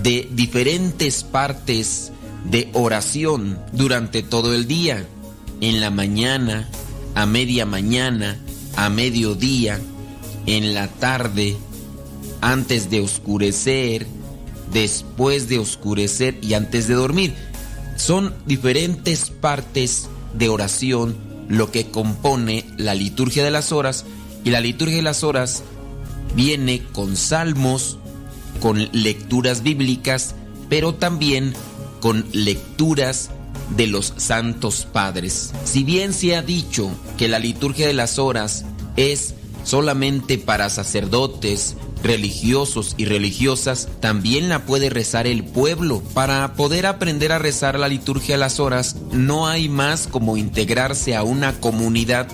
de 0.00 0.30
diferentes 0.32 1.24
partes 1.24 2.12
de 2.44 2.70
oración 2.72 3.58
durante 3.72 4.22
todo 4.22 4.54
el 4.54 4.66
día. 4.66 5.06
En 5.60 5.80
la 5.80 5.90
mañana, 5.90 6.70
a 7.14 7.26
media 7.26 7.66
mañana, 7.66 8.38
a 8.76 8.88
mediodía, 8.88 9.80
en 10.46 10.72
la 10.72 10.88
tarde, 10.88 11.56
antes 12.40 12.90
de 12.90 13.00
oscurecer, 13.00 14.06
después 14.72 15.48
de 15.48 15.58
oscurecer 15.58 16.38
y 16.40 16.54
antes 16.54 16.86
de 16.88 16.94
dormir. 16.94 17.34
Son 17.96 18.34
diferentes 18.46 19.30
partes 19.30 20.08
de 20.32 20.48
oración 20.48 21.31
lo 21.52 21.70
que 21.70 21.90
compone 21.90 22.64
la 22.78 22.94
liturgia 22.94 23.44
de 23.44 23.50
las 23.50 23.72
horas 23.72 24.06
y 24.42 24.50
la 24.50 24.60
liturgia 24.60 24.96
de 24.96 25.02
las 25.02 25.22
horas 25.22 25.62
viene 26.34 26.82
con 26.92 27.14
salmos, 27.14 27.98
con 28.60 28.88
lecturas 28.92 29.62
bíblicas, 29.62 30.34
pero 30.70 30.94
también 30.94 31.52
con 32.00 32.24
lecturas 32.32 33.28
de 33.76 33.86
los 33.86 34.14
santos 34.16 34.88
padres. 34.90 35.52
Si 35.64 35.84
bien 35.84 36.14
se 36.14 36.36
ha 36.36 36.42
dicho 36.42 36.90
que 37.18 37.28
la 37.28 37.38
liturgia 37.38 37.86
de 37.86 37.92
las 37.92 38.18
horas 38.18 38.64
es 38.96 39.34
solamente 39.62 40.38
para 40.38 40.70
sacerdotes, 40.70 41.76
religiosos 42.02 42.94
y 42.96 43.04
religiosas, 43.04 43.88
también 44.00 44.48
la 44.48 44.64
puede 44.64 44.90
rezar 44.90 45.26
el 45.26 45.44
pueblo. 45.44 46.02
Para 46.14 46.54
poder 46.54 46.86
aprender 46.86 47.32
a 47.32 47.38
rezar 47.38 47.78
la 47.78 47.88
liturgia 47.88 48.34
de 48.34 48.40
las 48.40 48.60
horas, 48.60 48.96
no 49.12 49.46
hay 49.46 49.68
más 49.68 50.06
como 50.06 50.36
integrarse 50.36 51.14
a 51.14 51.22
una 51.22 51.60
comunidad 51.60 52.28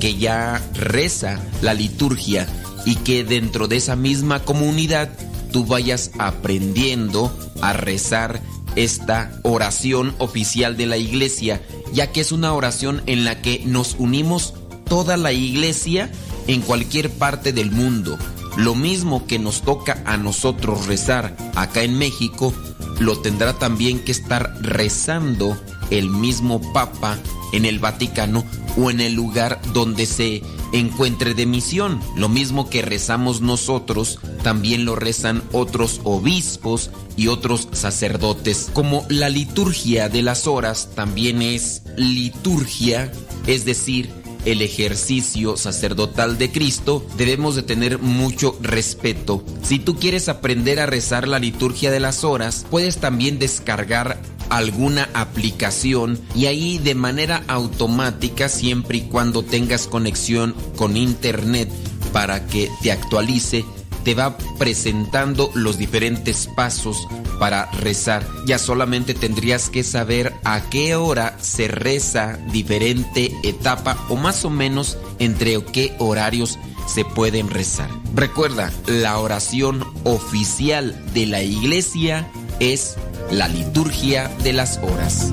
que 0.00 0.16
ya 0.16 0.62
reza 0.74 1.38
la 1.62 1.74
liturgia 1.74 2.48
y 2.86 2.96
que 2.96 3.24
dentro 3.24 3.68
de 3.68 3.76
esa 3.76 3.96
misma 3.96 4.40
comunidad 4.40 5.10
tú 5.52 5.66
vayas 5.66 6.10
aprendiendo 6.18 7.36
a 7.60 7.72
rezar 7.72 8.40
esta 8.76 9.38
oración 9.42 10.14
oficial 10.18 10.76
de 10.76 10.86
la 10.86 10.96
iglesia, 10.96 11.60
ya 11.92 12.12
que 12.12 12.20
es 12.20 12.32
una 12.32 12.54
oración 12.54 13.02
en 13.06 13.24
la 13.24 13.42
que 13.42 13.62
nos 13.66 13.96
unimos 13.98 14.54
toda 14.88 15.16
la 15.16 15.32
iglesia 15.32 16.10
en 16.46 16.62
cualquier 16.62 17.10
parte 17.10 17.52
del 17.52 17.70
mundo. 17.70 18.18
Lo 18.56 18.74
mismo 18.74 19.26
que 19.26 19.38
nos 19.38 19.62
toca 19.62 20.02
a 20.04 20.16
nosotros 20.16 20.86
rezar 20.86 21.36
acá 21.54 21.82
en 21.82 21.98
México, 21.98 22.52
lo 22.98 23.18
tendrá 23.18 23.58
también 23.58 24.00
que 24.00 24.12
estar 24.12 24.54
rezando 24.60 25.56
el 25.90 26.10
mismo 26.10 26.60
Papa 26.72 27.18
en 27.52 27.64
el 27.64 27.78
Vaticano 27.78 28.44
o 28.76 28.90
en 28.90 29.00
el 29.00 29.14
lugar 29.14 29.60
donde 29.72 30.06
se 30.06 30.42
encuentre 30.72 31.34
de 31.34 31.46
misión. 31.46 32.00
Lo 32.16 32.28
mismo 32.28 32.70
que 32.70 32.82
rezamos 32.82 33.40
nosotros, 33.40 34.18
también 34.42 34.84
lo 34.84 34.96
rezan 34.96 35.42
otros 35.52 36.00
obispos 36.04 36.90
y 37.16 37.28
otros 37.28 37.68
sacerdotes. 37.72 38.70
Como 38.72 39.04
la 39.08 39.28
liturgia 39.28 40.08
de 40.08 40.22
las 40.22 40.46
horas 40.46 40.90
también 40.94 41.42
es 41.42 41.82
liturgia, 41.96 43.10
es 43.46 43.64
decir, 43.64 44.19
el 44.44 44.62
ejercicio 44.62 45.56
sacerdotal 45.56 46.38
de 46.38 46.50
Cristo, 46.50 47.06
debemos 47.16 47.56
de 47.56 47.62
tener 47.62 47.98
mucho 47.98 48.58
respeto. 48.60 49.44
Si 49.62 49.78
tú 49.78 49.96
quieres 49.96 50.28
aprender 50.28 50.80
a 50.80 50.86
rezar 50.86 51.28
la 51.28 51.38
liturgia 51.38 51.90
de 51.90 52.00
las 52.00 52.24
horas, 52.24 52.66
puedes 52.70 52.98
también 52.98 53.38
descargar 53.38 54.20
alguna 54.48 55.08
aplicación 55.14 56.18
y 56.34 56.46
ahí 56.46 56.78
de 56.78 56.94
manera 56.94 57.44
automática, 57.46 58.48
siempre 58.48 58.98
y 58.98 59.02
cuando 59.02 59.42
tengas 59.42 59.86
conexión 59.86 60.54
con 60.76 60.96
internet 60.96 61.70
para 62.12 62.46
que 62.46 62.68
te 62.82 62.92
actualice, 62.92 63.64
te 64.04 64.14
va 64.14 64.36
presentando 64.58 65.50
los 65.54 65.78
diferentes 65.78 66.48
pasos 66.54 67.06
para 67.38 67.70
rezar. 67.72 68.26
Ya 68.46 68.58
solamente 68.58 69.14
tendrías 69.14 69.70
que 69.70 69.82
saber 69.82 70.34
a 70.44 70.68
qué 70.70 70.96
hora 70.96 71.36
se 71.40 71.68
reza 71.68 72.38
diferente 72.52 73.32
etapa 73.42 73.96
o 74.08 74.16
más 74.16 74.44
o 74.44 74.50
menos 74.50 74.98
entre 75.18 75.62
qué 75.64 75.94
horarios 75.98 76.58
se 76.86 77.04
pueden 77.04 77.50
rezar. 77.50 77.88
Recuerda, 78.14 78.72
la 78.86 79.18
oración 79.18 79.84
oficial 80.04 81.00
de 81.14 81.26
la 81.26 81.42
iglesia 81.42 82.30
es 82.58 82.96
la 83.30 83.48
liturgia 83.48 84.28
de 84.42 84.52
las 84.52 84.78
horas. 84.78 85.32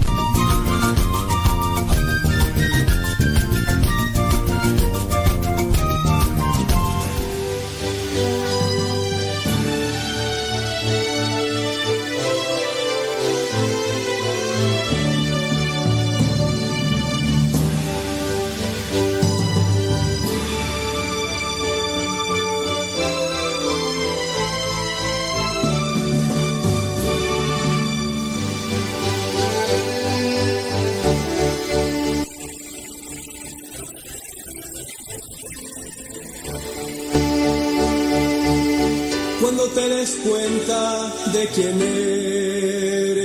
De 41.33 41.47
quién 41.47 41.81
eres 41.81 43.17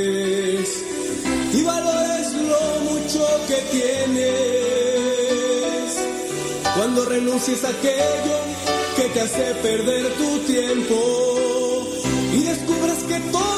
y 1.52 1.62
valores 1.62 2.32
lo 2.32 2.80
mucho 2.90 3.24
que 3.46 3.56
tienes. 3.70 4.32
Cuando 6.76 7.04
renuncies 7.04 7.64
a 7.64 7.68
aquello 7.68 8.38
que 8.96 9.08
te 9.10 9.20
hace 9.20 9.54
perder 9.62 10.12
tu 10.14 10.38
tiempo 10.52 11.88
y 12.32 12.42
descubras 12.42 12.98
que 13.04 13.20
todo 13.30 13.51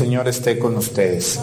Señor 0.00 0.28
esté 0.28 0.58
con 0.58 0.78
ustedes. 0.78 1.38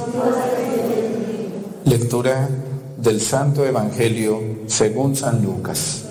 Lectura 1.86 2.50
del 2.98 3.22
Santo 3.22 3.64
Evangelio 3.64 4.42
según 4.66 5.16
San 5.16 5.44
Lucas. 5.44 6.06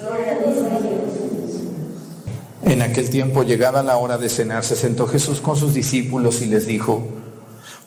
En 2.62 2.82
aquel 2.82 3.11
tiempo, 3.11 3.42
llegada 3.42 3.82
la 3.82 3.97
hora 3.97 4.16
de 4.16 4.28
cenar, 4.28 4.62
se 4.62 4.76
sentó 4.76 5.09
Jesús 5.09 5.40
con 5.40 5.57
sus 5.57 5.74
discípulos 5.74 6.40
y 6.40 6.47
les 6.47 6.68
dijo, 6.68 7.03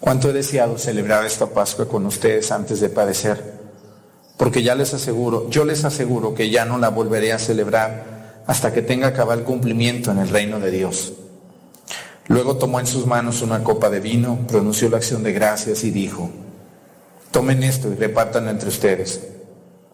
cuánto 0.01 0.29
he 0.29 0.33
deseado 0.33 0.77
celebrar 0.77 1.25
esta 1.25 1.45
Pascua 1.45 1.87
con 1.87 2.05
ustedes 2.05 2.51
antes 2.51 2.81
de 2.81 2.89
padecer, 2.89 3.41
porque 4.35 4.61
ya 4.61 4.75
les 4.75 4.93
aseguro, 4.93 5.49
yo 5.49 5.63
les 5.63 5.85
aseguro 5.85 6.33
que 6.33 6.49
ya 6.49 6.65
no 6.65 6.77
la 6.77 6.89
volveré 6.89 7.31
a 7.31 7.39
celebrar 7.39 8.41
hasta 8.45 8.73
que 8.73 8.81
tenga 8.81 9.13
cabal 9.13 9.45
cumplimiento 9.45 10.11
en 10.11 10.17
el 10.17 10.27
reino 10.27 10.59
de 10.59 10.71
Dios. 10.71 11.13
Luego 12.29 12.57
tomó 12.57 12.79
en 12.79 12.85
sus 12.85 13.07
manos 13.07 13.41
una 13.41 13.63
copa 13.63 13.89
de 13.89 13.99
vino, 13.99 14.45
pronunció 14.47 14.87
la 14.87 14.97
acción 14.97 15.23
de 15.23 15.33
gracias 15.33 15.83
y 15.83 15.89
dijo, 15.89 16.29
tomen 17.31 17.63
esto 17.63 17.91
y 17.91 17.95
repártanlo 17.95 18.51
entre 18.51 18.69
ustedes, 18.69 19.27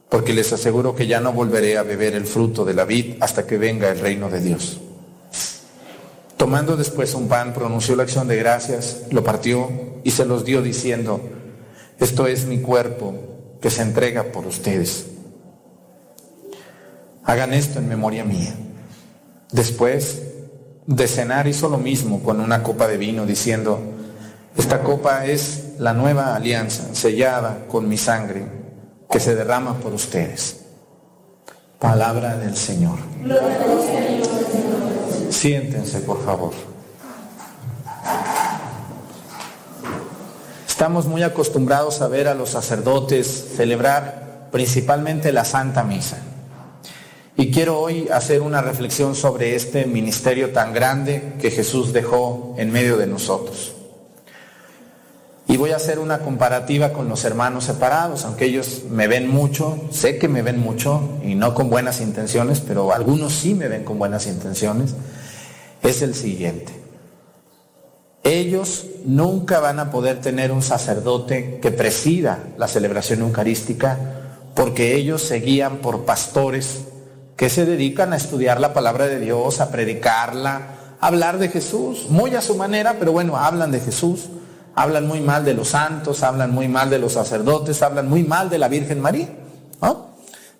porque 0.09 0.33
les 0.33 0.51
aseguro 0.51 0.93
que 0.95 1.07
ya 1.07 1.21
no 1.21 1.31
volveré 1.31 1.77
a 1.77 1.83
beber 1.83 2.13
el 2.13 2.25
fruto 2.25 2.65
de 2.65 2.73
la 2.73 2.83
vid 2.83 3.15
hasta 3.21 3.47
que 3.47 3.57
venga 3.57 3.89
el 3.89 3.99
reino 3.99 4.29
de 4.29 4.41
Dios. 4.41 4.81
Tomando 6.36 6.75
después 6.75 7.13
un 7.13 7.29
pan, 7.29 7.53
pronunció 7.53 7.95
la 7.95 8.03
acción 8.03 8.27
de 8.27 8.36
gracias, 8.36 9.03
lo 9.11 9.23
partió 9.23 9.69
y 10.03 10.11
se 10.11 10.25
los 10.25 10.43
dio 10.43 10.61
diciendo, 10.61 11.21
esto 11.99 12.27
es 12.27 12.45
mi 12.45 12.59
cuerpo 12.59 13.15
que 13.61 13.69
se 13.69 13.81
entrega 13.81 14.23
por 14.33 14.45
ustedes. 14.45 15.05
Hagan 17.23 17.53
esto 17.53 17.79
en 17.79 17.88
memoria 17.88 18.25
mía. 18.25 18.53
Después 19.53 20.21
de 20.88 21.07
cenar 21.07 21.47
hizo 21.47 21.69
lo 21.69 21.77
mismo 21.77 22.21
con 22.21 22.39
una 22.39 22.61
copa 22.63 22.88
de 22.88 22.97
vino, 22.97 23.25
diciendo, 23.25 23.79
esta 24.57 24.81
copa 24.81 25.25
es 25.25 25.73
la 25.79 25.93
nueva 25.93 26.36
alianza 26.36 26.93
sellada 26.93 27.65
con 27.67 27.89
mi 27.89 27.97
sangre 27.97 28.45
que 29.09 29.19
se 29.19 29.36
derrama 29.36 29.75
por 29.79 29.93
ustedes. 29.93 30.61
Palabra 31.79 32.38
del 32.38 32.55
Señor. 32.55 32.99
Siéntense, 35.29 35.99
por 35.99 36.23
favor. 36.23 36.53
Estamos 40.67 41.05
muy 41.05 41.23
acostumbrados 41.23 42.01
a 42.01 42.07
ver 42.07 42.27
a 42.27 42.33
los 42.33 42.49
sacerdotes 42.49 43.53
celebrar 43.55 44.47
principalmente 44.51 45.31
la 45.31 45.45
Santa 45.45 45.83
Misa. 45.83 46.17
Y 47.38 47.51
quiero 47.51 47.79
hoy 47.79 48.07
hacer 48.13 48.41
una 48.41 48.61
reflexión 48.61 49.13
sobre 49.13 49.55
este 49.55 49.86
ministerio 49.86 50.51
tan 50.51 50.73
grande 50.73 51.33
que 51.41 51.51
Jesús 51.51 51.91
dejó 51.91 52.55
en 52.57 52.71
medio 52.71 52.95
de 52.97 53.07
nosotros. 53.07 53.73
Y 55.47 55.57
voy 55.57 55.71
a 55.71 55.75
hacer 55.75 55.99
una 55.99 56.19
comparativa 56.19 56.93
con 56.93 57.09
los 57.09 57.25
hermanos 57.25 57.65
separados, 57.65 58.23
aunque 58.23 58.45
ellos 58.45 58.83
me 58.89 59.07
ven 59.07 59.27
mucho, 59.27 59.79
sé 59.91 60.17
que 60.17 60.29
me 60.29 60.41
ven 60.41 60.59
mucho 60.59 61.19
y 61.23 61.36
no 61.36 61.53
con 61.53 61.69
buenas 61.69 61.99
intenciones, 61.99 62.61
pero 62.61 62.93
algunos 62.93 63.33
sí 63.33 63.53
me 63.53 63.67
ven 63.67 63.83
con 63.83 63.99
buenas 63.99 64.27
intenciones, 64.27 64.95
es 65.83 66.01
el 66.01 66.15
siguiente. 66.15 66.73
Ellos 68.23 68.88
nunca 69.05 69.59
van 69.59 69.79
a 69.79 69.91
poder 69.91 70.19
tener 70.19 70.51
un 70.51 70.63
sacerdote 70.63 71.59
que 71.61 71.69
presida 71.69 72.39
la 72.57 72.67
celebración 72.67 73.19
eucarística 73.19 73.99
porque 74.55 74.95
ellos 74.95 75.21
se 75.21 75.41
guían 75.41 75.77
por 75.77 76.05
pastores 76.05 76.86
que 77.36 77.49
se 77.49 77.65
dedican 77.65 78.13
a 78.13 78.17
estudiar 78.17 78.59
la 78.59 78.73
palabra 78.73 79.07
de 79.07 79.19
Dios, 79.19 79.59
a 79.59 79.69
predicarla, 79.69 80.61
a 80.99 81.07
hablar 81.07 81.38
de 81.38 81.49
Jesús, 81.49 82.07
muy 82.09 82.33
a 82.36 82.41
su 82.41 82.55
manera, 82.55 82.95
pero 82.97 83.11
bueno, 83.11 83.38
hablan 83.38 83.71
de 83.71 83.79
Jesús, 83.79 84.29
hablan 84.73 85.07
muy 85.07 85.21
mal 85.21 85.43
de 85.43 85.53
los 85.53 85.69
santos, 85.69 86.23
hablan 86.23 86.51
muy 86.51 86.67
mal 86.67 86.89
de 86.89 86.99
los 86.99 87.13
sacerdotes, 87.13 87.81
hablan 87.81 88.09
muy 88.09 88.23
mal 88.23 88.49
de 88.49 88.57
la 88.57 88.67
Virgen 88.67 89.01
María. 89.01 89.29
¿no? 89.81 90.15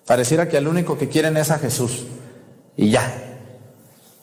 Pareciera 0.06 0.48
que 0.48 0.58
el 0.58 0.68
único 0.68 0.98
que 0.98 1.08
quieren 1.08 1.36
es 1.36 1.50
a 1.50 1.58
Jesús. 1.58 2.06
Y 2.76 2.90
ya. 2.90 3.22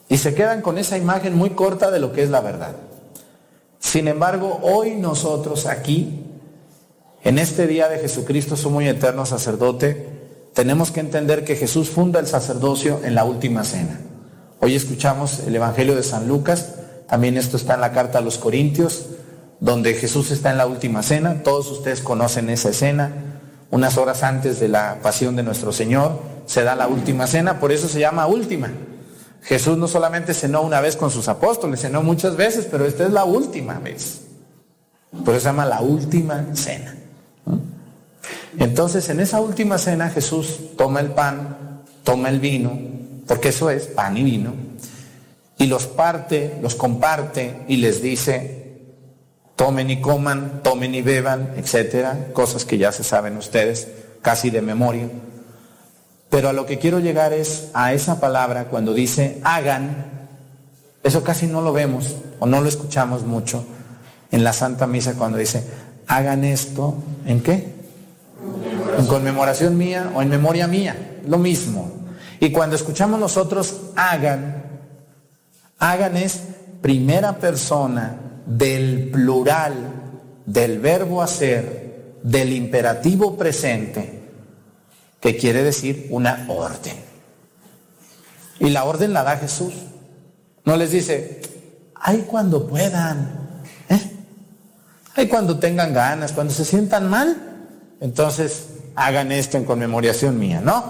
Y 0.07 0.17
se 0.17 0.35
quedan 0.35 0.61
con 0.61 0.77
esa 0.77 0.97
imagen 0.97 1.35
muy 1.35 1.51
corta 1.51 1.89
de 1.89 1.99
lo 1.99 2.13
que 2.13 2.21
es 2.21 2.29
la 2.29 2.41
verdad. 2.41 2.75
Sin 3.79 4.07
embargo, 4.07 4.59
hoy 4.61 4.95
nosotros 4.95 5.65
aquí, 5.65 6.23
en 7.23 7.39
este 7.39 7.67
día 7.67 7.89
de 7.89 7.97
Jesucristo, 7.97 8.55
su 8.55 8.69
muy 8.69 8.87
eterno 8.87 9.25
sacerdote, 9.25 10.12
tenemos 10.53 10.91
que 10.91 10.99
entender 10.99 11.43
que 11.43 11.55
Jesús 11.55 11.89
funda 11.89 12.19
el 12.19 12.27
sacerdocio 12.27 13.01
en 13.03 13.15
la 13.15 13.25
última 13.25 13.63
cena. 13.63 13.99
Hoy 14.59 14.75
escuchamos 14.75 15.39
el 15.39 15.55
Evangelio 15.55 15.95
de 15.95 16.03
San 16.03 16.27
Lucas, 16.27 16.75
también 17.07 17.37
esto 17.37 17.57
está 17.57 17.73
en 17.73 17.81
la 17.81 17.91
carta 17.91 18.19
a 18.19 18.21
los 18.21 18.37
Corintios, 18.37 19.07
donde 19.59 19.93
Jesús 19.93 20.31
está 20.31 20.51
en 20.51 20.57
la 20.57 20.67
última 20.67 21.03
cena, 21.03 21.43
todos 21.43 21.69
ustedes 21.71 22.01
conocen 22.01 22.49
esa 22.49 22.69
escena, 22.69 23.11
unas 23.71 23.97
horas 23.97 24.23
antes 24.23 24.59
de 24.59 24.67
la 24.67 24.99
pasión 25.01 25.35
de 25.35 25.43
nuestro 25.43 25.71
Señor, 25.71 26.19
se 26.45 26.63
da 26.63 26.75
la 26.75 26.87
última 26.87 27.27
cena, 27.27 27.59
por 27.59 27.71
eso 27.71 27.87
se 27.87 27.99
llama 27.99 28.27
última. 28.27 28.71
Jesús 29.41 29.77
no 29.77 29.87
solamente 29.87 30.33
cenó 30.33 30.61
una 30.61 30.79
vez 30.79 30.95
con 30.95 31.11
sus 31.11 31.27
apóstoles, 31.27 31.81
cenó 31.81 32.03
muchas 32.03 32.37
veces, 32.37 32.67
pero 32.69 32.85
esta 32.85 33.03
es 33.03 33.11
la 33.11 33.25
última 33.25 33.79
vez. 33.79 34.21
Por 35.25 35.33
eso 35.33 35.41
se 35.41 35.49
llama 35.49 35.65
la 35.65 35.81
última 35.81 36.45
cena. 36.53 36.95
Entonces, 38.59 39.09
en 39.09 39.19
esa 39.19 39.39
última 39.41 39.77
cena 39.77 40.09
Jesús 40.09 40.59
toma 40.77 40.99
el 40.99 41.11
pan, 41.11 41.81
toma 42.03 42.29
el 42.29 42.39
vino, 42.39 42.77
porque 43.27 43.49
eso 43.49 43.69
es 43.69 43.87
pan 43.87 44.17
y 44.17 44.23
vino, 44.23 44.53
y 45.57 45.67
los 45.67 45.87
parte, 45.87 46.57
los 46.61 46.75
comparte 46.75 47.63
y 47.67 47.77
les 47.77 48.01
dice, 48.01 48.63
tomen 49.55 49.89
y 49.89 50.01
coman, 50.01 50.61
tomen 50.63 50.93
y 50.93 51.01
beban, 51.01 51.53
etcétera, 51.57 52.27
cosas 52.33 52.65
que 52.65 52.77
ya 52.77 52.91
se 52.91 53.03
saben 53.03 53.37
ustedes, 53.37 53.87
casi 54.21 54.49
de 54.49 54.61
memoria. 54.61 55.07
Pero 56.29 56.49
a 56.49 56.53
lo 56.53 56.65
que 56.65 56.79
quiero 56.79 56.99
llegar 56.99 57.31
es 57.31 57.69
a 57.73 57.93
esa 57.93 58.19
palabra 58.19 58.65
cuando 58.65 58.93
dice 58.93 59.39
hagan, 59.43 60.27
eso 61.03 61.23
casi 61.23 61.47
no 61.47 61.61
lo 61.61 61.73
vemos 61.73 62.15
o 62.39 62.45
no 62.45 62.61
lo 62.61 62.67
escuchamos 62.67 63.23
mucho 63.23 63.65
en 64.31 64.43
la 64.43 64.53
Santa 64.53 64.87
Misa 64.87 65.13
cuando 65.13 65.37
dice 65.37 65.63
hagan 66.07 66.43
esto, 66.43 66.95
¿en 67.25 67.41
qué? 67.41 67.82
En 68.97 69.07
conmemoración 69.07 69.77
mía 69.77 70.11
o 70.15 70.21
en 70.21 70.29
memoria 70.29 70.67
mía, 70.67 71.19
lo 71.25 71.37
mismo. 71.37 71.91
Y 72.39 72.51
cuando 72.51 72.75
escuchamos 72.75 73.19
nosotros 73.19 73.75
hagan, 73.95 74.63
hagan 75.79 76.17
es 76.17 76.41
primera 76.81 77.37
persona 77.37 78.17
del 78.45 79.09
plural 79.11 80.03
del 80.45 80.79
verbo 80.79 81.21
hacer, 81.21 82.19
del 82.23 82.53
imperativo 82.53 83.37
presente, 83.37 84.21
que 85.19 85.37
quiere 85.37 85.63
decir 85.63 86.07
una 86.09 86.45
orden. 86.49 86.95
Y 88.59 88.69
la 88.69 88.83
orden 88.83 89.13
la 89.13 89.23
da 89.23 89.37
Jesús. 89.37 89.73
No 90.65 90.77
les 90.77 90.91
dice, 90.91 91.41
ay 91.95 92.25
cuando 92.27 92.67
puedan, 92.67 93.61
¿eh? 93.89 94.11
ay 95.15 95.27
cuando 95.27 95.59
tengan 95.59 95.93
ganas, 95.93 96.31
cuando 96.31 96.53
se 96.53 96.63
sientan 96.63 97.09
mal, 97.09 97.35
entonces 97.99 98.67
hagan 98.95 99.31
esto 99.31 99.57
en 99.57 99.65
conmemoración 99.65 100.39
mía. 100.39 100.61
No, 100.61 100.83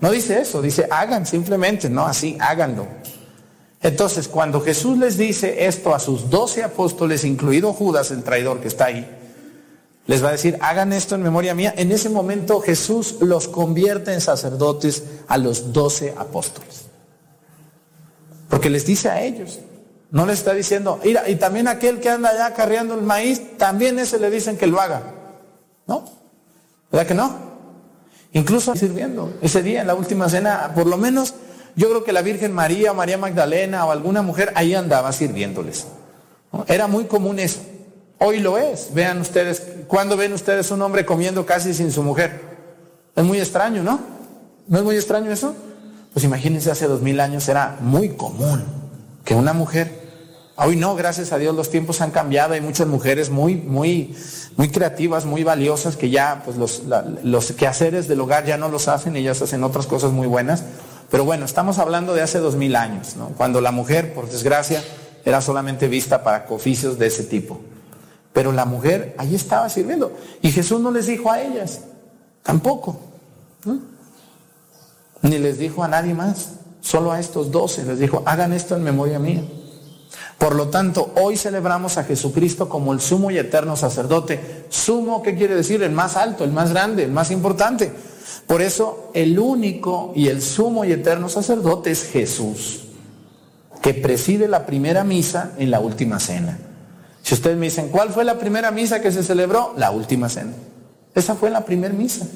no 0.00 0.10
dice 0.10 0.40
eso, 0.40 0.62
dice 0.62 0.86
hagan 0.90 1.26
simplemente, 1.26 1.88
no 1.88 2.06
así, 2.06 2.36
háganlo. 2.40 2.86
Entonces, 3.80 4.26
cuando 4.26 4.60
Jesús 4.60 4.98
les 4.98 5.16
dice 5.16 5.66
esto 5.66 5.94
a 5.94 6.00
sus 6.00 6.30
doce 6.30 6.64
apóstoles, 6.64 7.24
incluido 7.24 7.72
Judas, 7.72 8.10
el 8.10 8.24
traidor 8.24 8.60
que 8.60 8.68
está 8.68 8.86
ahí, 8.86 9.08
les 10.06 10.24
va 10.24 10.28
a 10.28 10.32
decir, 10.32 10.58
hagan 10.60 10.92
esto 10.92 11.14
en 11.14 11.22
memoria 11.22 11.54
mía. 11.54 11.74
En 11.76 11.92
ese 11.92 12.08
momento 12.08 12.60
Jesús 12.60 13.16
los 13.20 13.46
convierte 13.46 14.12
en 14.12 14.20
sacerdotes 14.20 15.04
a 15.28 15.36
los 15.36 15.72
doce 15.72 16.14
apóstoles. 16.16 16.86
Porque 18.48 18.70
les 18.70 18.86
dice 18.86 19.10
a 19.10 19.22
ellos, 19.22 19.60
No 20.10 20.24
le 20.24 20.32
está 20.32 20.54
diciendo, 20.54 21.00
y 21.04 21.34
también 21.34 21.68
aquel 21.68 22.00
que 22.00 22.08
anda 22.08 22.30
allá 22.30 22.54
carreando 22.54 22.94
el 22.94 23.02
maíz, 23.02 23.58
también 23.58 23.98
ese 23.98 24.18
le 24.18 24.30
dicen 24.30 24.56
que 24.56 24.66
lo 24.66 24.80
haga. 24.80 25.02
¿No? 25.86 26.04
¿Verdad 26.90 27.06
que 27.06 27.14
no? 27.14 27.47
Incluso 28.32 28.74
sirviendo. 28.76 29.32
Ese 29.40 29.62
día, 29.62 29.80
en 29.80 29.86
la 29.86 29.94
última 29.94 30.28
cena, 30.28 30.72
por 30.74 30.86
lo 30.86 30.96
menos, 30.96 31.34
yo 31.76 31.88
creo 31.88 32.04
que 32.04 32.12
la 32.12 32.22
Virgen 32.22 32.52
María, 32.52 32.92
María 32.92 33.18
Magdalena 33.18 33.86
o 33.86 33.90
alguna 33.90 34.22
mujer 34.22 34.52
ahí 34.54 34.74
andaba 34.74 35.12
sirviéndoles. 35.12 35.86
Era 36.66 36.86
muy 36.86 37.04
común 37.04 37.38
eso. 37.38 37.60
Hoy 38.18 38.40
lo 38.40 38.58
es. 38.58 38.92
Vean 38.94 39.20
ustedes, 39.20 39.62
¿cuándo 39.86 40.16
ven 40.16 40.32
ustedes 40.32 40.70
un 40.70 40.82
hombre 40.82 41.06
comiendo 41.06 41.46
casi 41.46 41.72
sin 41.72 41.92
su 41.92 42.02
mujer? 42.02 42.40
Es 43.14 43.24
muy 43.24 43.38
extraño, 43.38 43.82
¿no? 43.82 44.00
¿No 44.66 44.78
es 44.78 44.84
muy 44.84 44.96
extraño 44.96 45.30
eso? 45.30 45.54
Pues 46.12 46.24
imagínense, 46.24 46.70
hace 46.70 46.86
dos 46.86 47.00
mil 47.00 47.20
años 47.20 47.48
era 47.48 47.76
muy 47.80 48.10
común 48.10 48.64
que 49.24 49.34
una 49.34 49.52
mujer, 49.52 50.07
hoy 50.58 50.76
no, 50.76 50.94
gracias 50.96 51.32
a 51.32 51.38
Dios 51.38 51.54
los 51.54 51.70
tiempos 51.70 52.00
han 52.00 52.10
cambiado, 52.10 52.54
hay 52.54 52.60
muchas 52.60 52.86
mujeres 52.86 53.30
muy, 53.30 53.54
muy, 53.54 54.14
muy 54.56 54.68
creativas, 54.68 55.24
muy 55.24 55.44
valiosas, 55.44 55.96
que 55.96 56.10
ya 56.10 56.42
pues 56.44 56.56
los, 56.56 57.52
quehaceres 57.52 58.08
del 58.08 58.20
hogar 58.20 58.44
ya 58.44 58.56
no 58.56 58.68
los 58.68 58.88
hacen, 58.88 59.16
ellas 59.16 59.40
hacen 59.40 59.62
otras 59.62 59.86
cosas 59.86 60.12
muy 60.12 60.26
buenas. 60.26 60.64
Pero 61.10 61.24
bueno, 61.24 61.44
estamos 61.44 61.78
hablando 61.78 62.12
de 62.12 62.22
hace 62.22 62.38
dos 62.38 62.56
mil 62.56 62.76
años, 62.76 63.16
¿no? 63.16 63.28
Cuando 63.36 63.60
la 63.60 63.72
mujer, 63.72 64.12
por 64.12 64.28
desgracia, 64.28 64.84
era 65.24 65.40
solamente 65.40 65.88
vista 65.88 66.22
para 66.22 66.46
oficios 66.50 66.98
de 66.98 67.06
ese 67.06 67.24
tipo. 67.24 67.60
Pero 68.32 68.52
la 68.52 68.66
mujer 68.66 69.14
ahí 69.16 69.34
estaba 69.34 69.68
sirviendo. 69.70 70.12
Y 70.42 70.50
Jesús 70.50 70.80
no 70.80 70.90
les 70.90 71.06
dijo 71.06 71.30
a 71.30 71.40
ellas, 71.40 71.80
tampoco. 72.42 73.00
¿no? 73.64 73.78
Ni 75.22 75.38
les 75.38 75.58
dijo 75.58 75.82
a 75.82 75.88
nadie 75.88 76.14
más, 76.14 76.50
solo 76.80 77.10
a 77.10 77.20
estos 77.20 77.50
doce 77.50 77.84
les 77.84 77.98
dijo, 77.98 78.22
hagan 78.26 78.52
esto 78.52 78.76
en 78.76 78.82
memoria 78.84 79.18
mía. 79.18 79.42
Por 80.38 80.54
lo 80.54 80.68
tanto, 80.68 81.12
hoy 81.16 81.36
celebramos 81.36 81.98
a 81.98 82.04
Jesucristo 82.04 82.68
como 82.68 82.92
el 82.92 83.00
sumo 83.00 83.30
y 83.32 83.38
eterno 83.38 83.76
sacerdote. 83.76 84.66
Sumo, 84.68 85.20
¿qué 85.20 85.34
quiere 85.34 85.56
decir? 85.56 85.82
El 85.82 85.90
más 85.90 86.16
alto, 86.16 86.44
el 86.44 86.52
más 86.52 86.70
grande, 86.70 87.02
el 87.02 87.10
más 87.10 87.32
importante. 87.32 87.92
Por 88.46 88.62
eso, 88.62 89.10
el 89.14 89.38
único 89.38 90.12
y 90.14 90.28
el 90.28 90.40
sumo 90.40 90.84
y 90.84 90.92
eterno 90.92 91.28
sacerdote 91.28 91.90
es 91.90 92.04
Jesús, 92.04 92.84
que 93.82 93.94
preside 93.94 94.46
la 94.46 94.64
primera 94.64 95.02
misa 95.02 95.52
en 95.58 95.72
la 95.72 95.80
última 95.80 96.20
cena. 96.20 96.56
Si 97.22 97.34
ustedes 97.34 97.58
me 97.58 97.66
dicen, 97.66 97.88
¿cuál 97.88 98.10
fue 98.10 98.24
la 98.24 98.38
primera 98.38 98.70
misa 98.70 99.02
que 99.02 99.10
se 99.10 99.24
celebró? 99.24 99.74
La 99.76 99.90
última 99.90 100.28
cena. 100.28 100.52
Esa 101.14 101.34
fue 101.34 101.50
la 101.50 101.64
primera 101.64 101.92
misa, 101.92 102.26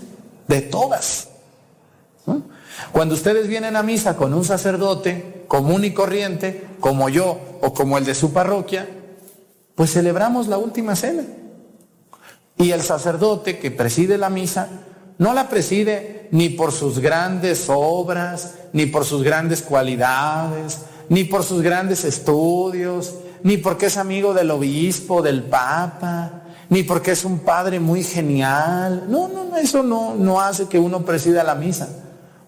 de 0.48 0.60
todas. 0.60 1.28
¿no? 2.26 2.42
Cuando 2.92 3.14
ustedes 3.14 3.48
vienen 3.48 3.76
a 3.76 3.82
misa 3.82 4.16
con 4.16 4.34
un 4.34 4.44
sacerdote 4.44 5.44
común 5.48 5.84
y 5.84 5.92
corriente, 5.92 6.66
como 6.80 7.08
yo 7.08 7.38
o 7.60 7.72
como 7.72 7.98
el 7.98 8.04
de 8.04 8.14
su 8.14 8.32
parroquia, 8.32 8.88
pues 9.74 9.92
celebramos 9.92 10.48
la 10.48 10.58
última 10.58 10.96
cena. 10.96 11.24
Y 12.56 12.70
el 12.70 12.82
sacerdote 12.82 13.58
que 13.58 13.70
preside 13.70 14.18
la 14.18 14.30
misa 14.30 14.68
no 15.18 15.34
la 15.34 15.48
preside 15.48 16.28
ni 16.32 16.48
por 16.48 16.72
sus 16.72 16.98
grandes 16.98 17.66
obras, 17.68 18.54
ni 18.72 18.86
por 18.86 19.04
sus 19.04 19.22
grandes 19.22 19.62
cualidades, 19.62 20.80
ni 21.08 21.24
por 21.24 21.44
sus 21.44 21.62
grandes 21.62 22.04
estudios, 22.04 23.14
ni 23.42 23.56
porque 23.56 23.86
es 23.86 23.96
amigo 23.96 24.34
del 24.34 24.50
obispo, 24.50 25.22
del 25.22 25.42
papa, 25.42 26.42
ni 26.68 26.82
porque 26.82 27.12
es 27.12 27.24
un 27.24 27.40
padre 27.40 27.80
muy 27.80 28.02
genial. 28.02 29.04
No, 29.08 29.28
no, 29.28 29.56
eso 29.56 29.82
no, 29.82 30.14
no 30.14 30.40
hace 30.40 30.68
que 30.68 30.78
uno 30.78 31.04
presida 31.04 31.44
la 31.44 31.54
misa. 31.54 31.88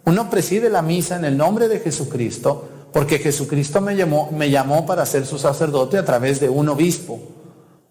Uno 0.06 0.30
preside 0.30 0.70
la 0.70 0.82
misa 0.82 1.16
en 1.16 1.24
el 1.24 1.36
nombre 1.36 1.68
de 1.68 1.80
Jesucristo 1.80 2.68
porque 2.92 3.18
Jesucristo 3.18 3.80
me 3.80 3.96
llamó, 3.96 4.30
me 4.30 4.50
llamó 4.50 4.86
para 4.86 5.04
ser 5.04 5.26
su 5.26 5.38
sacerdote 5.38 5.98
a 5.98 6.04
través 6.04 6.38
de 6.40 6.48
un 6.48 6.68
obispo. 6.68 7.20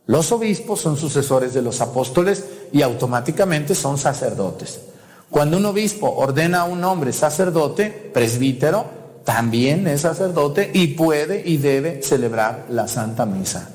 Los 0.05 0.31
obispos 0.31 0.81
son 0.81 0.97
sucesores 0.97 1.53
de 1.53 1.61
los 1.61 1.81
apóstoles 1.81 2.45
y 2.71 2.81
automáticamente 2.81 3.75
son 3.75 3.97
sacerdotes. 3.97 4.79
Cuando 5.29 5.57
un 5.57 5.65
obispo 5.65 6.09
ordena 6.09 6.61
a 6.61 6.65
un 6.65 6.83
hombre 6.83 7.11
sacerdote, 7.11 8.11
presbítero, 8.13 8.85
también 9.25 9.87
es 9.87 10.01
sacerdote 10.01 10.69
y 10.73 10.87
puede 10.87 11.41
y 11.45 11.57
debe 11.57 12.01
celebrar 12.01 12.65
la 12.69 12.87
Santa 12.87 13.25
Misa. 13.25 13.69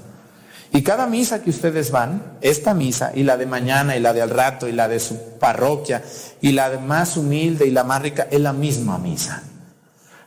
Y 0.73 0.83
cada 0.83 1.07
misa 1.07 1.43
que 1.43 1.51
ustedes 1.51 1.91
van, 1.91 2.39
esta 2.41 2.75
misa 2.75 3.13
y 3.15 3.23
la 3.23 3.37
de 3.37 3.47
mañana 3.47 3.97
y 3.97 4.01
la 4.01 4.13
de 4.13 4.23
al 4.23 4.31
rato 4.31 4.69
y 4.69 4.73
la 4.73 4.87
de 4.87 5.01
su 5.01 5.17
parroquia 5.39 6.03
y 6.41 6.53
la 6.53 6.69
de 6.71 6.79
más 6.79 7.17
humilde 7.17 7.67
y 7.67 7.71
la 7.71 7.85
más 7.85 8.03
rica, 8.03 8.29
es 8.31 8.41
la 8.41 8.53
misma 8.53 8.99
misa. 8.99 9.43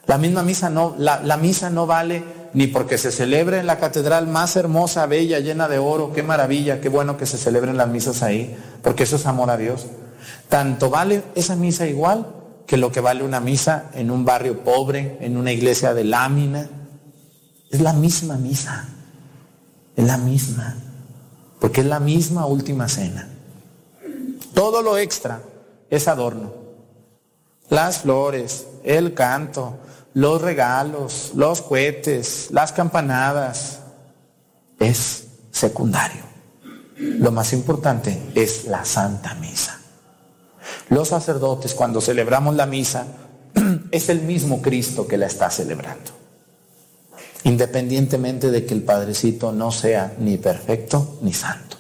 La 0.08 0.18
misma 0.18 0.42
misa 0.42 0.70
no, 0.70 0.96
la, 0.98 1.22
la 1.22 1.38
misa 1.38 1.70
no 1.70 1.86
vale 1.86 2.24
ni 2.54 2.68
porque 2.68 2.98
se 2.98 3.12
celebre 3.12 3.60
en 3.60 3.68
la 3.68 3.78
catedral 3.78 4.28
más 4.28 4.56
hermosa, 4.56 5.06
bella, 5.06 5.40
llena 5.40 5.68
de 5.68 5.78
oro, 5.78 6.12
qué 6.12 6.24
maravilla, 6.24 6.82
qué 6.82 6.90
bueno 6.90 7.18
que 7.18 7.26
se 7.26 7.38
celebren 7.38 7.78
las 7.78 7.88
misas 7.88 8.24
ahí, 8.24 8.58
porque 8.82 9.04
eso 9.04 9.16
es 9.16 9.26
amor 9.26 9.50
a 9.52 9.58
Dios. 9.58 9.86
Tanto 10.50 10.90
vale 10.90 11.24
esa 11.36 11.56
misa 11.56 11.88
igual 11.88 12.28
que 12.68 12.78
lo 12.78 12.92
que 12.92 13.00
vale 13.00 13.24
una 13.24 13.40
misa 13.40 13.90
en 13.94 14.12
un 14.12 14.26
barrio 14.26 14.64
pobre, 14.64 15.18
en 15.22 15.38
una 15.38 15.52
iglesia 15.52 15.94
de 15.94 16.04
lámina. 16.04 16.68
Es 17.70 17.80
la 17.80 17.94
misma 17.94 18.36
misa. 18.36 18.88
Es 19.96 20.06
la 20.06 20.18
misma. 20.18 20.76
Porque 21.60 21.82
es 21.82 21.88
la 21.88 22.00
misma 22.00 22.46
última 22.46 22.88
cena. 22.88 23.28
Todo 24.54 24.82
lo 24.82 24.98
extra 24.98 25.42
es 25.90 26.08
adorno. 26.08 26.54
Las 27.70 28.00
flores, 28.00 28.68
el 28.84 29.14
canto, 29.14 29.78
los 30.14 30.42
regalos, 30.42 31.32
los 31.36 31.62
cohetes, 31.62 32.50
las 32.52 32.72
campanadas, 32.72 33.80
es 34.80 35.28
secundario. 35.52 36.24
Lo 36.98 37.32
más 37.32 37.54
importante 37.54 38.32
es 38.36 38.66
la 38.66 38.84
Santa 38.84 39.36
Misa. 39.36 39.80
Los 40.90 41.10
sacerdotes 41.10 41.74
cuando 41.74 42.02
celebramos 42.02 42.56
la 42.56 42.66
misa 42.66 43.06
es 43.92 44.10
el 44.10 44.22
mismo 44.22 44.62
Cristo 44.62 45.08
que 45.08 45.18
la 45.18 45.28
está 45.28 45.50
celebrando. 45.50 46.21
Independientemente 47.44 48.52
de 48.52 48.66
que 48.66 48.74
el 48.74 48.84
Padrecito 48.84 49.52
no 49.52 49.72
sea 49.72 50.14
ni 50.20 50.38
perfecto 50.38 51.18
ni 51.22 51.34
santo. 51.34 51.78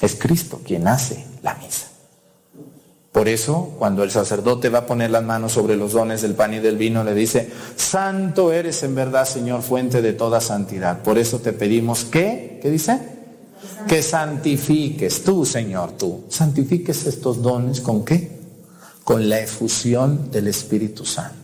Es 0.00 0.16
Cristo 0.16 0.60
quien 0.64 0.88
hace 0.88 1.24
la 1.42 1.54
misa. 1.54 1.86
Por 3.12 3.28
eso, 3.28 3.74
cuando 3.78 4.04
el 4.04 4.10
sacerdote 4.10 4.68
va 4.68 4.80
a 4.80 4.86
poner 4.86 5.10
las 5.10 5.24
manos 5.24 5.52
sobre 5.52 5.76
los 5.76 5.92
dones 5.92 6.22
del 6.22 6.34
pan 6.34 6.54
y 6.54 6.60
del 6.60 6.76
vino, 6.76 7.02
le 7.02 7.12
dice, 7.12 7.50
Santo 7.74 8.52
eres 8.52 8.84
en 8.84 8.94
verdad, 8.94 9.24
Señor, 9.24 9.62
fuente 9.62 10.00
de 10.00 10.12
toda 10.12 10.40
santidad. 10.40 11.02
Por 11.02 11.18
eso 11.18 11.40
te 11.40 11.52
pedimos 11.52 12.04
que, 12.04 12.60
¿qué 12.62 12.70
dice? 12.70 12.98
Que 13.88 14.02
santifiques 14.02 15.24
tú, 15.24 15.44
Señor, 15.44 15.92
tú. 15.92 16.24
Santifiques 16.28 17.06
estos 17.06 17.42
dones 17.42 17.80
con 17.80 18.04
qué? 18.04 18.38
Con 19.02 19.28
la 19.28 19.40
efusión 19.40 20.30
del 20.30 20.46
Espíritu 20.46 21.04
Santo. 21.04 21.39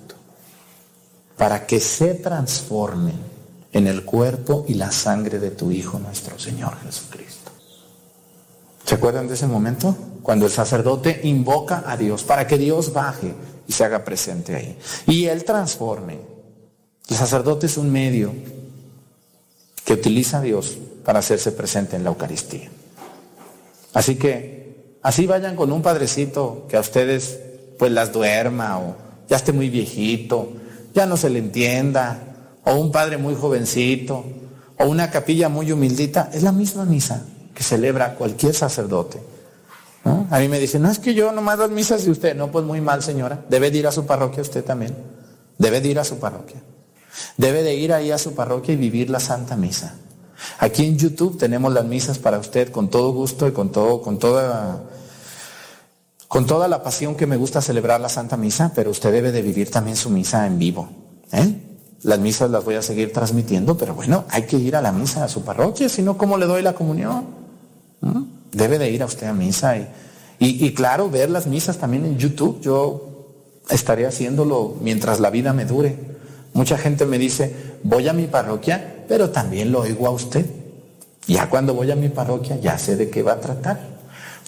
Para 1.37 1.67
que 1.67 1.81
se 1.81 2.15
transformen 2.15 3.15
en 3.73 3.87
el 3.87 4.05
cuerpo 4.05 4.65
y 4.69 4.75
la 4.75 4.91
sangre 4.91 5.39
de 5.39 5.51
tu 5.51 5.71
Hijo, 5.71 5.99
nuestro 5.99 6.39
Señor 6.39 6.79
Jesucristo. 6.83 7.51
¿Se 8.85 8.95
acuerdan 8.95 9.29
de 9.29 9.35
ese 9.35 9.47
momento? 9.47 9.97
Cuando 10.23 10.47
el 10.47 10.53
sacerdote 10.53 11.21
invoca 11.25 11.85
a 11.87 11.97
Dios 11.97 12.25
para 12.25 12.47
que 12.47 12.57
Dios 12.57 12.93
baje 12.93 13.35
y 13.69 13.73
se 13.73 13.85
haga 13.85 14.05
presente 14.05 14.55
ahí. 14.55 14.79
Y 15.07 15.27
Él 15.27 15.45
transforme. 15.45 16.19
El 17.09 17.17
sacerdote 17.17 17.67
es 17.67 17.77
un 17.77 17.91
medio 17.91 18.33
que 19.85 19.93
utiliza 19.93 20.39
a 20.39 20.43
Dios 20.43 20.79
para 21.05 21.21
hacerse 21.21 21.53
presente 21.53 21.97
en 21.97 22.05
la 22.05 22.11
Eucaristía. 22.11 22.71
Así 23.93 24.17
que 24.17 24.99
así 25.03 25.27
vayan 25.27 25.55
con 25.57 25.71
un 25.71 25.83
padrecito 25.83 26.67
que 26.69 26.77
a 26.77 26.81
ustedes 26.81 27.39
pues 27.79 27.93
las 27.93 28.13
duerma 28.13 28.79
o 28.79 28.97
ya 29.29 29.37
esté 29.37 29.53
muy 29.53 29.71
viejito, 29.71 30.53
ya 30.97 31.05
no 31.05 31.19
se 31.19 31.29
le 31.29 31.39
entienda, 31.39 32.19
o 32.65 32.75
un 32.75 32.91
padre 32.91 33.19
muy 33.19 33.35
jovencito, 33.35 34.25
o 34.79 34.87
una 34.87 35.11
capilla 35.11 35.51
muy 35.51 35.71
humildita, 35.71 36.31
es 36.33 36.43
la 36.43 36.53
misma 36.53 36.87
misa 36.87 37.23
que 37.55 37.63
celebra 37.63 38.15
cualquier 38.15 38.55
sacerdote. 38.55 39.21
¿no? 40.07 40.27
A 40.31 40.39
mí 40.39 40.49
me 40.49 40.59
dicen, 40.59 40.81
no 40.81 40.91
es 40.91 40.99
que 40.99 41.13
yo 41.13 41.33
nomás 41.33 41.59
las 41.59 41.71
misas 41.71 42.07
de 42.07 42.11
usted. 42.11 42.35
No, 42.35 42.51
pues 42.51 42.65
muy 42.65 42.81
mal, 42.81 43.03
señora. 43.03 43.45
Debe 43.51 43.71
de 43.71 43.79
ir 43.79 43.87
a 43.87 43.93
su 43.93 44.07
parroquia 44.07 44.41
usted 44.41 44.65
también. 44.65 44.97
Debe 45.59 45.83
de 45.83 45.89
ir 45.89 45.99
a 45.99 46.05
su 46.05 46.19
parroquia. 46.19 46.63
Debe 47.37 47.63
de 47.63 47.75
ir 47.75 47.93
ahí 47.93 48.11
a 48.11 48.19
su 48.19 48.35
parroquia 48.35 48.73
y 48.73 48.77
vivir 48.77 49.11
la 49.11 49.21
Santa 49.21 49.55
Misa. 49.57 49.97
Aquí 50.59 50.87
en 50.87 50.97
YouTube 50.97 51.39
tenemos 51.39 51.73
las 51.73 51.85
misas 51.85 52.19
para 52.19 52.39
usted 52.39 52.71
con 52.71 52.89
todo 52.89 53.13
gusto 53.13 53.47
y 53.49 53.53
con 53.53 53.71
todo, 53.71 54.01
con 54.01 54.19
toda, 54.19 54.83
con 56.29 56.47
toda 56.47 56.69
la 56.69 56.83
pasión 56.83 57.15
que 57.15 57.27
me 57.27 57.37
gusta 57.37 57.61
celebrar 57.61 58.01
la 58.01 58.09
Santa 58.09 58.37
Misa, 58.37 58.73
pero 58.75 58.91
usted 58.91 59.13
debe 59.13 59.33
de 59.33 59.43
vivir 59.43 59.71
también 59.71 59.97
su 59.97 60.11
misa 60.11 60.47
en 60.47 60.59
vivo. 60.59 60.89
¿eh? 61.33 61.55
Las 62.03 62.19
misas 62.19 62.51
las 62.51 62.65
voy 62.65 62.75
a 62.75 62.83
seguir 62.83 63.13
transmitiendo, 63.13 63.77
pero 63.77 63.95
bueno, 63.95 64.25
hay 64.31 64.43
que 64.43 64.57
ir 64.57 64.77
a 64.77 64.83
la 64.83 64.93
misa 64.93 65.25
a 65.25 65.29
su 65.29 65.43
parroquia, 65.43 65.89
si 65.89 66.03
no, 66.03 66.19
¿cómo 66.19 66.37
le 66.37 66.47
doy 66.47 66.63
la 66.63 66.75
comunión? 66.75 67.25
Debe 68.53 68.79
de 68.79 68.91
ir 68.91 69.03
a 69.03 69.07
usted 69.07 69.27
a 69.27 69.33
misa 69.33 69.77
y, 69.77 69.89
y, 70.39 70.67
y 70.67 70.75
claro, 70.75 71.11
ver 71.11 71.31
las 71.31 71.47
misas 71.47 71.79
también 71.79 72.05
en 72.05 72.19
YouTube. 72.19 72.61
Yo 72.61 73.07
estaré 73.71 74.07
haciéndolo 74.07 74.77
mientras 74.81 75.21
la 75.21 75.31
vida 75.31 75.53
me 75.53 75.65
dure. 75.65 76.17
Mucha 76.53 76.79
gente 76.79 77.07
me 77.07 77.19
dice, 77.19 77.55
voy 77.83 78.09
a 78.09 78.13
mi 78.13 78.27
parroquia, 78.27 79.05
pero 79.09 79.31
también 79.31 79.73
lo 79.73 79.81
oigo 79.81 80.07
a 80.07 80.11
usted. 80.11 80.47
Ya 81.27 81.51
cuando 81.51 81.75
voy 81.75 81.91
a 81.91 81.97
mi 81.97 82.09
parroquia 82.09 82.59
ya 82.61 82.79
sé 82.79 82.97
de 82.97 83.11
qué 83.11 83.23
va 83.23 83.33
a 83.33 83.41
tratar. 83.41 83.81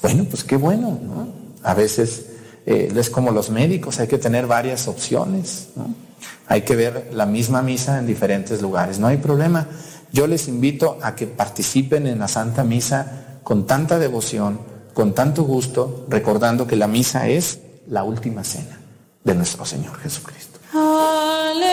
Bueno, 0.01 0.25
pues 0.31 0.45
qué 0.45 0.57
bueno, 0.57 0.99
¿no? 1.03 1.38
A 1.63 1.75
veces 1.75 2.27
eh, 2.67 2.93
es 2.95 3.11
como 3.11 3.31
los 3.31 3.51
médicos, 3.51 3.99
hay 3.99 4.09
que 4.09 4.19
tener 4.19 4.47
varias 4.47 4.89
opciones, 4.89 5.69
¿no? 5.77 5.95
Hay 6.47 6.63
que 6.63 6.77
ver 6.77 7.11
la 7.13 7.27
misma 7.27 7.61
misa 7.63 7.99
en 7.99 8.07
diferentes 8.07 8.63
lugares, 8.63 8.99
no 8.99 9.07
hay 9.07 9.19
problema. 9.19 9.69
Yo 10.13 10.27
les 10.27 10.49
invito 10.49 10.99
a 11.03 11.15
que 11.15 11.27
participen 11.27 12.07
en 12.07 12.19
la 12.19 12.29
Santa 12.29 12.65
Misa 12.65 13.41
con 13.43 13.67
tanta 13.67 13.99
devoción, 13.99 14.59
con 14.95 15.15
tanto 15.15 15.43
gusto, 15.43 16.07
recordando 16.09 16.67
que 16.67 16.77
la 16.77 16.87
misa 16.87 17.29
es 17.29 17.61
la 17.89 18.03
última 18.05 18.45
cena 18.45 18.81
de 19.25 19.35
nuestro 19.35 19.65
Señor 19.65 19.99
Jesucristo. 19.99 20.59
Aleluya. 20.73 21.69